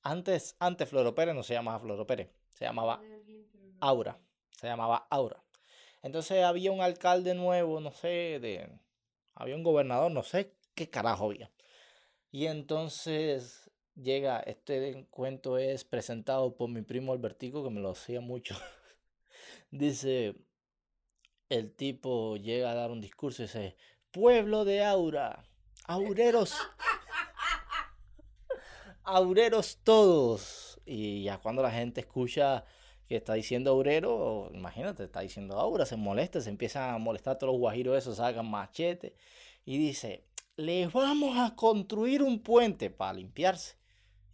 Antes, 0.02 0.56
antes 0.58 0.88
Floro 0.88 1.14
Pérez 1.14 1.32
no 1.32 1.44
se 1.44 1.54
llamaba 1.54 1.78
Floro 1.78 2.08
Pérez, 2.08 2.28
se 2.48 2.64
llamaba. 2.64 3.00
Aura. 3.78 4.18
Se 4.50 4.66
llamaba 4.66 5.06
Aura. 5.10 5.44
Entonces 6.02 6.42
había 6.42 6.72
un 6.72 6.80
alcalde 6.80 7.34
nuevo, 7.34 7.78
no 7.78 7.92
sé, 7.92 8.40
de. 8.40 8.68
Había 9.36 9.54
un 9.54 9.62
gobernador, 9.62 10.10
no 10.10 10.24
sé 10.24 10.56
qué 10.74 10.90
carajo 10.90 11.26
había. 11.26 11.52
Y 12.32 12.46
entonces 12.46 13.70
llega, 13.96 14.40
este 14.40 15.06
cuento 15.10 15.58
es 15.58 15.84
presentado 15.84 16.56
por 16.56 16.68
mi 16.68 16.82
primo 16.82 17.12
Albertico, 17.12 17.64
que 17.64 17.70
me 17.70 17.80
lo 17.80 17.90
hacía 17.90 18.20
mucho. 18.20 18.56
dice, 19.70 20.34
el 21.48 21.72
tipo 21.74 22.36
llega 22.36 22.70
a 22.70 22.74
dar 22.74 22.90
un 22.90 23.00
discurso 23.00 23.42
y 23.42 23.46
dice, 23.46 23.76
pueblo 24.10 24.64
de 24.64 24.84
Aura, 24.84 25.44
aureros, 25.84 26.54
aureros 29.04 29.78
todos. 29.82 30.80
Y 30.86 31.24
ya 31.24 31.38
cuando 31.38 31.62
la 31.62 31.70
gente 31.70 32.00
escucha 32.00 32.64
que 33.08 33.16
está 33.16 33.34
diciendo 33.34 33.70
aurero, 33.70 34.50
imagínate, 34.54 35.04
está 35.04 35.20
diciendo 35.20 35.58
aura, 35.58 35.86
se 35.86 35.96
molesta, 35.96 36.40
se 36.40 36.50
empiezan 36.50 36.94
a 36.94 36.98
molestar 36.98 37.38
todos 37.38 37.52
los 37.52 37.60
guajiros 37.60 37.98
esos, 37.98 38.16
sacan 38.16 38.50
machete 38.50 39.14
y 39.64 39.78
dice, 39.78 40.24
les 40.56 40.92
vamos 40.92 41.36
a 41.38 41.54
construir 41.54 42.22
un 42.22 42.42
puente 42.42 42.90
para 42.90 43.14
limpiarse. 43.14 43.76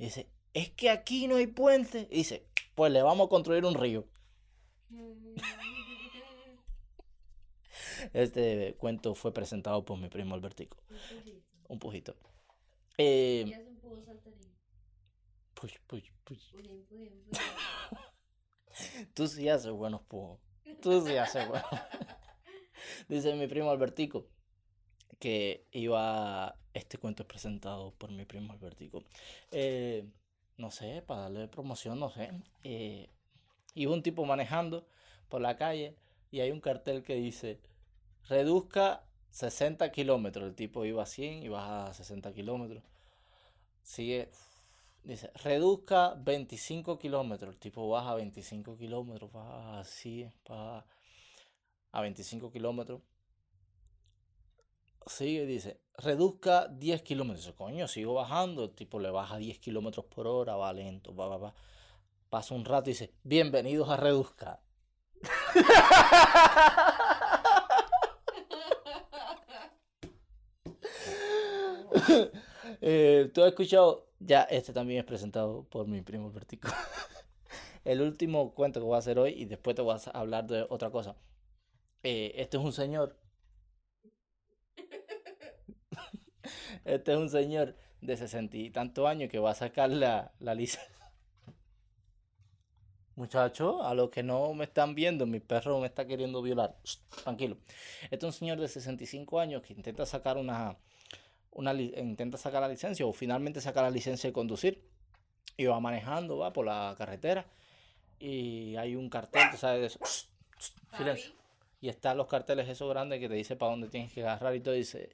Dice, 0.04 0.28
es 0.54 0.70
que 0.70 0.90
aquí 0.90 1.28
no 1.28 1.36
hay 1.36 1.46
puente. 1.46 2.06
dice, 2.10 2.46
pues 2.74 2.92
le 2.92 3.02
vamos 3.02 3.26
a 3.26 3.30
construir 3.30 3.64
un 3.64 3.74
río. 3.74 4.06
Este 8.14 8.76
cuento 8.78 9.14
fue 9.14 9.32
presentado 9.32 9.84
por 9.84 9.98
mi 9.98 10.08
primo 10.08 10.34
Albertico. 10.34 10.78
Un 11.68 11.78
pujito. 11.78 12.16
Eh, 12.96 13.44
push, 15.54 15.74
push, 15.86 16.10
push. 16.24 16.54
Tú 19.14 19.28
sí 19.28 19.48
haces 19.50 19.70
buenos 19.70 20.00
pujos. 20.02 20.40
Tú 20.80 21.06
sí 21.06 21.14
haces 21.16 21.46
buenos. 21.46 21.68
Dice 23.08 23.34
mi 23.34 23.46
primo 23.46 23.70
Albertico 23.70 24.26
que 25.20 25.68
iba. 25.70 26.56
Este 26.74 26.98
cuento 26.98 27.22
es 27.22 27.28
presentado 27.28 27.92
por 27.94 28.10
mi 28.10 28.24
primo 28.24 28.52
Albertico. 28.52 29.04
Eh, 29.52 30.08
no 30.56 30.70
sé, 30.70 31.02
para 31.06 31.22
darle 31.22 31.48
promoción, 31.48 32.00
no 32.00 32.10
sé. 32.10 32.30
Eh, 32.64 33.08
iba 33.74 33.92
un 33.92 34.02
tipo 34.02 34.24
manejando 34.24 34.86
por 35.28 35.40
la 35.40 35.56
calle 35.56 35.96
y 36.30 36.40
hay 36.40 36.50
un 36.50 36.60
cartel 36.60 37.04
que 37.04 37.14
dice: 37.14 37.60
reduzca 38.28 39.04
60 39.30 39.92
kilómetros. 39.92 40.48
El 40.48 40.54
tipo 40.54 40.84
iba 40.84 41.02
a 41.02 41.06
100 41.06 41.42
y 41.44 41.48
baja 41.48 41.86
a 41.86 41.94
60 41.94 42.32
kilómetros. 42.32 42.82
Sigue. 43.82 44.30
Dice, 45.04 45.30
reduzca 45.34 46.14
25 46.14 46.98
kilómetros. 46.98 47.54
El 47.54 47.60
tipo 47.60 47.88
baja 47.88 48.12
a 48.12 48.14
25 48.16 48.76
kilómetros, 48.76 49.32
baja 49.32 49.80
así, 49.80 50.28
baja 50.48 50.86
a 51.92 52.00
25 52.02 52.50
kilómetros. 52.52 53.00
Sigue, 55.06 55.46
dice, 55.46 55.80
reduzca 55.96 56.68
10 56.68 57.02
kilómetros. 57.02 57.52
Coño, 57.54 57.88
sigo 57.88 58.14
bajando. 58.14 58.64
El 58.64 58.70
tipo 58.70 58.98
le 59.00 59.10
baja 59.10 59.38
10 59.38 59.58
kilómetros 59.58 60.04
por 60.06 60.26
hora, 60.26 60.56
va 60.56 60.72
lento, 60.72 61.14
va, 61.14 61.28
va, 61.28 61.36
va. 61.38 61.54
Pasa 62.28 62.54
un 62.54 62.64
rato 62.64 62.90
y 62.90 62.92
dice, 62.92 63.12
bienvenidos 63.24 63.88
a 63.88 63.96
reduzca. 63.96 64.60
eh, 72.80 73.30
Tú 73.34 73.42
has 73.42 73.48
escuchado, 73.48 74.06
ya 74.20 74.42
este 74.44 74.72
también 74.72 75.00
es 75.00 75.06
presentado 75.06 75.64
por 75.64 75.88
mi 75.88 76.02
primo 76.02 76.30
Vertico. 76.30 76.68
El 77.84 78.02
último 78.02 78.54
cuento 78.54 78.80
que 78.80 78.86
voy 78.86 78.96
a 78.96 78.98
hacer 78.98 79.18
hoy 79.18 79.32
y 79.32 79.46
después 79.46 79.74
te 79.74 79.82
voy 79.82 79.96
a 79.96 80.00
hablar 80.18 80.46
de 80.46 80.66
otra 80.68 80.90
cosa. 80.90 81.16
Eh, 82.02 82.32
este 82.36 82.58
es 82.58 82.62
un 82.62 82.72
señor. 82.72 83.16
Este 86.84 87.12
es 87.12 87.18
un 87.18 87.28
señor 87.28 87.76
de 88.00 88.16
sesenta 88.16 88.56
y 88.56 88.70
tantos 88.70 89.06
años 89.06 89.30
que 89.30 89.38
va 89.38 89.50
a 89.50 89.54
sacar 89.54 89.90
la, 89.90 90.32
la 90.38 90.54
licencia. 90.54 91.12
Muchachos, 93.16 93.76
a 93.82 93.94
los 93.94 94.10
que 94.10 94.22
no 94.22 94.54
me 94.54 94.64
están 94.64 94.94
viendo, 94.94 95.26
mi 95.26 95.40
perro 95.40 95.80
me 95.80 95.86
está 95.86 96.06
queriendo 96.06 96.40
violar. 96.42 96.76
tranquilo. 97.22 97.58
Este 98.04 98.16
es 98.16 98.24
un 98.24 98.32
señor 98.32 98.58
de 98.58 98.68
65 98.68 99.40
años 99.40 99.62
que 99.62 99.74
intenta 99.74 100.06
sacar 100.06 100.38
una, 100.38 100.76
una 101.52 101.74
intenta 101.74 102.38
sacar 102.38 102.62
la 102.62 102.68
licencia 102.68 103.06
o 103.06 103.12
finalmente 103.12 103.60
sacar 103.60 103.84
la 103.84 103.90
licencia 103.90 104.28
de 104.28 104.32
conducir 104.32 104.82
y 105.56 105.66
va 105.66 105.78
manejando, 105.80 106.38
va 106.38 106.52
por 106.52 106.64
la 106.64 106.94
carretera 106.96 107.46
y 108.18 108.76
hay 108.76 108.96
un 108.96 109.08
cartel, 109.08 109.42
sabes 109.56 109.80
de 109.80 109.86
eso. 109.86 109.98
silencio. 110.96 111.32
Y 111.80 111.88
están 111.88 112.18
los 112.18 112.26
carteles 112.26 112.68
esos 112.68 112.88
grandes 112.90 113.18
que 113.20 113.28
te 113.28 113.34
dice 113.34 113.56
para 113.56 113.70
dónde 113.70 113.88
tienes 113.88 114.12
que 114.12 114.22
agarrar 114.22 114.54
y 114.54 114.60
todo 114.60 114.74
dice, 114.74 115.10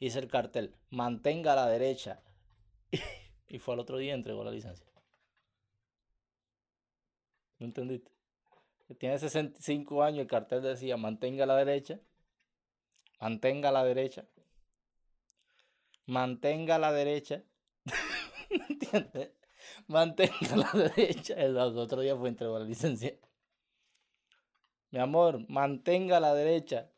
dice 0.00 0.18
el 0.18 0.28
cartel, 0.28 0.74
mantenga 0.90 1.52
a 1.52 1.56
la 1.56 1.66
derecha. 1.68 2.22
y 3.48 3.58
fue 3.58 3.74
al 3.74 3.80
otro 3.80 3.98
día 3.98 4.12
y 4.12 4.14
entregó 4.14 4.44
la 4.44 4.50
licencia. 4.50 4.86
¿No 7.58 7.66
entendiste? 7.66 8.10
Tiene 8.98 9.18
65 9.18 10.02
años, 10.02 10.20
el 10.20 10.26
cartel 10.26 10.62
decía, 10.62 10.96
mantenga 10.96 11.44
a 11.44 11.46
la 11.46 11.56
derecha, 11.56 11.98
mantenga 13.18 13.70
a 13.70 13.72
la 13.72 13.84
derecha, 13.84 14.24
mantenga 16.06 16.76
a 16.76 16.78
la 16.78 16.92
derecha. 16.92 17.42
¿Entiendes? 18.50 19.32
Mantenga 19.88 20.52
a 20.52 20.56
la 20.56 20.70
derecha. 20.72 21.34
El 21.34 21.56
otro 21.56 22.00
día 22.00 22.16
fue 22.16 22.28
entregó 22.28 22.58
la 22.58 22.64
licencia. 22.64 23.16
Mi 24.90 25.00
amor, 25.00 25.44
mantenga 25.48 26.18
a 26.18 26.20
la 26.20 26.34
derecha. 26.34 26.88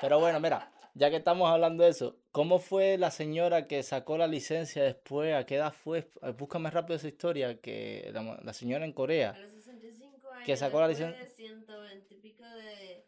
Pero 0.00 0.20
bueno, 0.20 0.40
mira, 0.40 0.70
ya 0.94 1.10
que 1.10 1.16
estamos 1.16 1.50
hablando 1.50 1.84
de 1.84 1.90
eso, 1.90 2.16
¿cómo 2.32 2.58
fue 2.58 2.98
la 2.98 3.10
señora 3.10 3.66
que 3.66 3.82
sacó 3.82 4.18
la 4.18 4.26
licencia 4.26 4.82
después? 4.82 5.34
¿A 5.34 5.46
qué 5.46 5.56
edad 5.56 5.72
fue? 5.72 6.10
Búscame 6.36 6.70
rápido 6.70 6.96
esa 6.96 7.08
historia, 7.08 7.60
que 7.60 8.10
la, 8.12 8.52
señora 8.52 8.84
en 8.84 8.92
Corea. 8.92 9.30
A 9.30 9.38
los 9.38 9.52
65 9.52 10.30
años. 10.30 10.46
Que 10.46 10.56
sacó 10.56 10.80
la 10.80 10.88
licencia. 10.88 11.22
De 11.22 11.28
120 11.28 12.14
y 12.14 12.18
pico 12.18 12.44
de, 12.44 13.06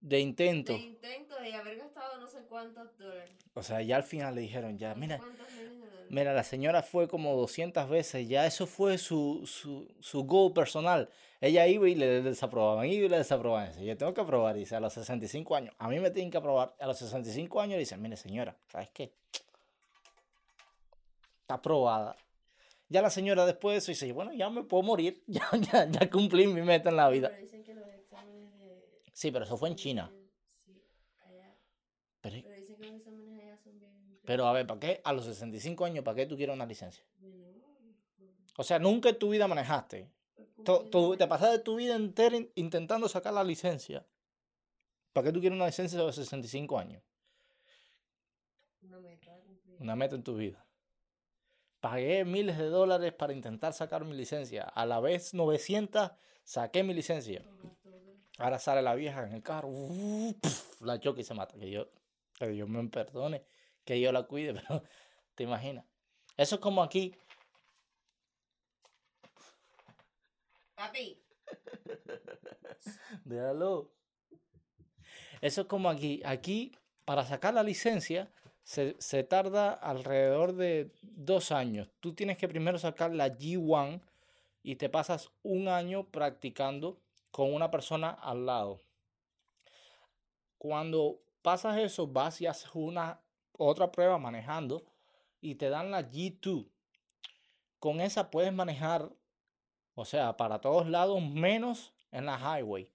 de 0.00 0.20
intento. 0.20 0.72
de 0.74 0.78
intentos 0.78 1.38
y 1.46 1.52
haber 1.52 1.78
gastado 1.78 2.18
no 2.18 2.26
sé 2.26 2.40
cuántos 2.48 2.96
dólares. 2.98 3.36
O 3.54 3.62
sea, 3.62 3.80
ya 3.82 3.96
al 3.96 4.04
final 4.04 4.34
le 4.34 4.42
dijeron, 4.42 4.78
ya, 4.78 4.94
mira, 4.94 5.18
cuántos 5.18 5.50
miles 5.52 5.80
de 5.80 5.86
dólares. 5.86 5.99
Mira, 6.10 6.34
la 6.34 6.44
señora 6.44 6.82
fue 6.82 7.08
como 7.08 7.36
200 7.36 7.88
veces, 7.88 8.28
ya 8.28 8.46
eso 8.46 8.66
fue 8.66 8.98
su, 8.98 9.42
su, 9.46 9.88
su 10.00 10.24
goal 10.24 10.52
personal. 10.52 11.08
Ella 11.40 11.66
iba 11.66 11.88
y 11.88 11.94
le 11.94 12.20
desaprobaban, 12.20 12.86
iba 12.86 13.06
y 13.06 13.08
le 13.08 13.16
desaprobaban. 13.16 13.68
Dice, 13.68 13.84
yo 13.84 13.96
tengo 13.96 14.12
que 14.12 14.20
aprobar, 14.20 14.54
dice, 14.56 14.76
a 14.76 14.80
los 14.80 14.92
65 14.92 15.56
años. 15.56 15.74
A 15.78 15.88
mí 15.88 15.98
me 15.98 16.10
tienen 16.10 16.30
que 16.30 16.36
aprobar. 16.36 16.74
A 16.78 16.86
los 16.86 16.98
65 16.98 17.60
años 17.60 17.78
dice, 17.78 17.96
mire 17.96 18.16
señora, 18.16 18.54
¿sabes 18.68 18.90
qué? 18.90 19.12
Está 21.40 21.54
aprobada. 21.54 22.16
Ya 22.88 23.00
la 23.00 23.10
señora 23.10 23.46
después 23.46 23.74
de 23.74 23.78
eso 23.78 23.92
dice, 23.92 24.12
bueno, 24.12 24.32
ya 24.32 24.50
me 24.50 24.64
puedo 24.64 24.82
morir, 24.82 25.22
ya, 25.26 25.48
ya, 25.72 25.88
ya 25.88 26.10
cumplí 26.10 26.46
mi 26.46 26.60
meta 26.60 26.90
en 26.90 26.96
la 26.96 27.08
vida. 27.08 27.28
Pero 27.30 27.40
dicen 27.42 27.62
que 27.62 27.74
los 27.74 27.88
exámenes 27.88 28.58
de... 28.58 28.84
Sí, 29.12 29.30
pero 29.30 29.44
eso 29.44 29.56
fue 29.56 29.68
en 29.68 29.76
China. 29.76 30.12
Sí, 30.64 30.82
allá. 31.24 31.54
Pero, 32.20 32.36
Pero 32.42 32.56
dicen 32.56 32.76
que 32.76 32.86
los 32.86 32.96
exámenes 32.96 33.42
allá 33.42 33.56
son 33.56 33.78
bien... 33.78 34.09
pero 34.24 34.46
a 34.46 34.52
ver, 34.52 34.66
¿para 34.66 34.80
qué? 34.80 35.00
A 35.04 35.12
los 35.12 35.24
65 35.24 35.84
años, 35.84 36.04
¿para 36.04 36.14
qué 36.16 36.26
tú 36.26 36.36
quieres 36.36 36.54
una 36.54 36.66
licencia? 36.66 37.04
O 38.56 38.62
sea, 38.64 38.78
nunca 38.78 39.08
en 39.10 39.18
tu 39.18 39.30
vida 39.30 39.46
manejaste. 39.48 40.08
cumplir- 40.64 40.90
tu- 40.90 41.16
te 41.16 41.26
pasaste 41.26 41.58
tu 41.60 41.76
vida 41.76 41.94
entera 41.96 42.36
in- 42.36 42.50
intentando 42.54 43.08
sacar 43.08 43.32
la 43.32 43.42
licencia. 43.44 44.04
¿Para 45.12 45.26
qué 45.26 45.32
tú 45.32 45.40
quieres 45.40 45.56
una 45.56 45.66
licencia 45.66 45.98
a 45.98 46.02
los 46.02 46.14
65 46.14 46.78
años? 46.78 47.02
Una 48.82 48.98
meta. 49.00 49.36
Una 49.78 49.96
meta 49.96 50.14
en 50.16 50.22
tu 50.22 50.36
vida. 50.36 50.64
Pagué 51.80 52.24
miles 52.26 52.58
de 52.58 52.66
dólares 52.66 53.12
para 53.14 53.32
intentar 53.32 53.72
sacar 53.72 54.04
mi 54.04 54.14
licencia. 54.14 54.64
A 54.64 54.84
la 54.84 55.00
vez 55.00 55.32
900 55.32 56.10
saqué 56.44 56.82
mi 56.82 56.92
licencia. 56.92 57.42
Ahora 58.38 58.58
sale 58.58 58.82
la 58.82 58.94
vieja 58.94 59.26
en 59.26 59.32
el 59.34 59.42
carro. 59.42 59.70
la 60.80 61.00
choca 61.00 61.20
y 61.20 61.24
se 61.24 61.32
mata. 61.34 61.56
Que 61.58 61.66
Dios, 61.66 61.88
que 62.38 62.48
Dios 62.48 62.68
me 62.68 62.86
perdone. 62.88 63.42
Que 63.90 63.96
Dios 63.96 64.12
la 64.12 64.22
cuide. 64.22 64.54
Pero 64.68 64.84
te 65.34 65.42
imaginas. 65.42 65.84
Eso 66.36 66.54
es 66.54 66.60
como 66.60 66.80
aquí. 66.80 67.12
Papi, 70.76 71.20
Déjalo. 73.24 73.90
Eso 75.40 75.62
es 75.62 75.66
como 75.66 75.90
aquí. 75.90 76.22
Aquí, 76.24 76.70
para 77.04 77.26
sacar 77.26 77.52
la 77.52 77.64
licencia, 77.64 78.30
se, 78.62 78.94
se 79.00 79.24
tarda 79.24 79.72
alrededor 79.72 80.52
de 80.52 80.92
dos 81.02 81.50
años. 81.50 81.90
Tú 81.98 82.14
tienes 82.14 82.38
que 82.38 82.46
primero 82.46 82.78
sacar 82.78 83.12
la 83.12 83.26
G1 83.26 84.00
y 84.62 84.76
te 84.76 84.88
pasas 84.88 85.32
un 85.42 85.66
año 85.66 86.04
practicando 86.04 87.00
con 87.32 87.52
una 87.52 87.72
persona 87.72 88.10
al 88.10 88.46
lado. 88.46 88.78
Cuando 90.58 91.18
pasas 91.42 91.76
eso, 91.78 92.06
vas 92.06 92.40
y 92.40 92.46
haces 92.46 92.70
una 92.72 93.20
otra 93.60 93.92
prueba 93.92 94.18
manejando 94.18 94.84
y 95.40 95.56
te 95.56 95.68
dan 95.68 95.90
la 95.90 96.10
G2. 96.10 96.66
Con 97.78 98.00
esa 98.00 98.30
puedes 98.30 98.52
manejar, 98.52 99.12
o 99.94 100.04
sea, 100.04 100.36
para 100.36 100.60
todos 100.60 100.88
lados, 100.88 101.22
menos 101.22 101.92
en 102.10 102.26
la 102.26 102.38
highway. 102.38 102.90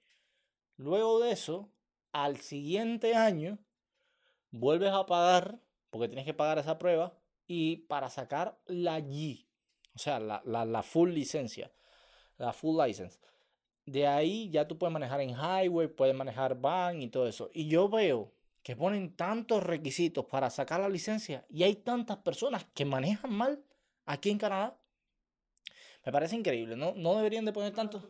Luego 0.78 1.20
de 1.20 1.32
eso, 1.32 1.70
al 2.11 2.38
siguiente 2.38 3.16
año, 3.16 3.59
vuelves 4.51 4.91
a 4.91 5.05
pagar, 5.05 5.59
porque 5.89 6.07
tienes 6.07 6.26
que 6.26 6.34
pagar 6.34 6.57
esa 6.57 6.78
prueba, 6.78 7.13
y 7.47 7.78
para 7.78 8.09
sacar 8.09 8.59
la 8.66 8.99
G, 8.99 9.45
o 9.95 9.99
sea, 9.99 10.20
la, 10.20 10.41
la, 10.45 10.66
la 10.66 10.82
full 10.84 11.11
licencia, 11.11 11.72
la 12.38 12.53
full 12.53 12.82
license. 12.82 13.20
De 13.86 14.07
ahí 14.07 14.49
ya 14.49 14.68
tú 14.68 14.80
puedes 14.80 14.93
manejar 14.93 15.22
en 15.22 15.30
highway, 15.30 15.88
puedes 15.88 16.16
manejar 16.16 16.59
van 16.59 17.03
y 17.03 17.07
todo 17.07 17.28
eso. 17.28 17.51
Y 17.53 17.68
yo 17.68 17.88
veo 17.88 18.34
que 18.66 18.76
ponen 18.76 19.16
tantos 19.16 19.61
requisitos 19.61 20.26
para 20.26 20.49
sacar 20.49 20.80
la 20.80 20.89
licencia 20.89 21.45
y 21.51 21.61
hay 21.61 21.76
tantas 21.76 22.18
personas 22.18 22.66
que 22.74 22.84
manejan 22.84 23.32
mal 23.32 23.63
aquí 24.07 24.32
en 24.32 24.39
Canadá. 24.39 24.76
Me 26.03 26.11
parece 26.11 26.36
increíble, 26.36 26.76
¿no? 26.76 26.95
No 26.95 27.16
deberían 27.16 27.45
de 27.45 27.53
poner 27.53 27.76
tanto. 27.76 28.01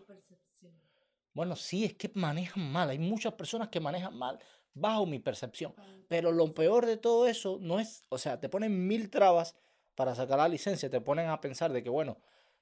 Bueno, 1.34 1.58
sí, 1.58 1.84
es 1.84 1.95
que 1.95 2.10
manejan 2.14 2.72
mal. 2.72 2.89
Hay 2.89 2.99
muchas 2.99 3.34
personas 3.34 3.68
que 3.68 3.82
manejan 3.82 4.18
mal, 4.18 4.39
bajo 4.74 5.06
mi 5.06 5.20
percepción. 5.20 5.76
Pero 6.08 6.32
lo 6.32 6.53
peor 6.53 6.86
de 6.86 6.95
todo 6.95 7.28
eso 7.28 7.58
no 7.60 7.82
es, 7.82 8.06
o 8.08 8.18
sea, 8.18 8.39
te 8.39 8.47
ponen 8.47 8.88
mil 8.88 9.10
trabas 9.10 9.58
para 9.93 10.16
sacar 10.16 10.38
la 10.38 10.47
licencia, 10.47 10.89
te 10.89 11.01
ponen 11.01 11.28
a 11.28 11.41
pensar 11.41 11.74
de 11.74 11.84
que, 11.84 11.89
bueno, 11.89 12.18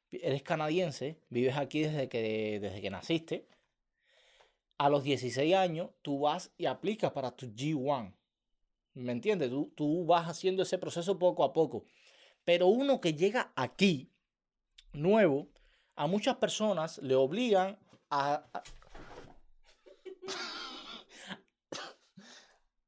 eres 0.10 0.42
canadiense, 0.42 1.20
vives 1.30 1.58
aquí 1.58 1.82
desde 1.82 2.10
que, 2.10 2.60
desde 2.60 2.82
que 2.82 2.90
naciste, 2.90 3.48
a 4.84 4.90
los 4.90 5.06
16 5.06 5.56
años 5.56 5.92
tú 6.02 6.20
vas 6.20 6.52
y 6.58 6.66
aplicas 6.66 7.14
para 7.14 7.32
tu 7.32 7.46
G1. 7.46 8.14
¿Me 8.96 9.14
entiendes? 9.14 9.50
Tú, 9.50 9.72
tú 9.78 10.06
vas 10.06 10.28
haciendo 10.28 10.62
ese 10.62 10.78
proceso 10.78 11.18
poco 11.18 11.46
a 11.46 11.54
poco. 11.54 11.86
Pero 12.44 12.68
uno 12.68 13.00
que 13.00 13.14
llega 13.14 13.54
aquí, 13.56 14.12
nuevo, 14.92 15.48
a 15.96 16.06
muchas 16.06 16.36
personas 16.36 16.98
le 16.98 17.16
obligan 17.16 17.80
a, 18.10 18.44
a, 18.54 18.64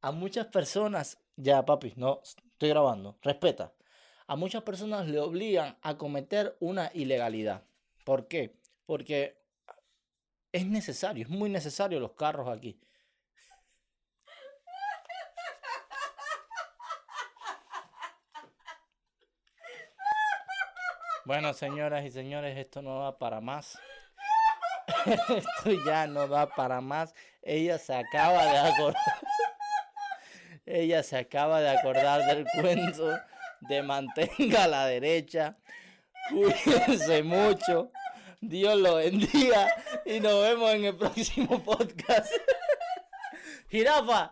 a 0.02 0.12
muchas 0.12 0.48
personas, 0.48 1.18
ya 1.38 1.64
papi, 1.64 1.94
no, 1.96 2.20
estoy 2.22 2.68
grabando, 2.68 3.18
respeta. 3.22 3.74
A 4.28 4.36
muchas 4.36 4.64
personas 4.64 5.08
le 5.08 5.22
obligan 5.22 5.78
a 5.82 5.98
cometer 5.98 6.58
una 6.60 6.92
ilegalidad. 6.94 7.64
¿Por 8.04 8.28
qué? 8.28 8.60
Porque 8.86 9.45
es 10.56 10.66
necesario, 10.66 11.24
es 11.26 11.30
muy 11.30 11.50
necesario 11.50 12.00
los 12.00 12.14
carros 12.14 12.48
aquí. 12.48 12.80
Bueno, 21.26 21.54
señoras 21.54 22.06
y 22.06 22.12
señores, 22.12 22.58
esto 22.58 22.82
no 22.82 23.00
va 23.00 23.18
para 23.18 23.42
más. 23.42 23.78
esto 25.06 25.72
ya 25.86 26.08
no 26.08 26.26
da 26.28 26.48
para 26.48 26.80
más. 26.80 27.14
Ella 27.42 27.78
se 27.78 27.94
acaba 27.94 28.46
de 28.46 28.58
acordar. 28.58 29.02
Ella 30.66 31.04
se 31.04 31.18
acaba 31.18 31.60
de 31.60 31.70
acordar 31.70 32.22
del 32.28 32.46
cuento 32.62 33.20
de 33.60 33.84
mantenga 33.84 34.64
a 34.64 34.68
la 34.68 34.86
derecha. 34.86 35.58
Cuídense 36.30 37.24
mucho. 37.24 37.92
Dios 38.50 38.78
lo 38.78 38.96
bendiga 38.96 39.68
y 40.06 40.20
nos 40.20 40.42
vemos 40.42 40.74
en 40.74 40.86
el 40.86 40.96
próximo 40.96 41.64
podcast. 41.64 42.32
Jirafa. 43.70 44.32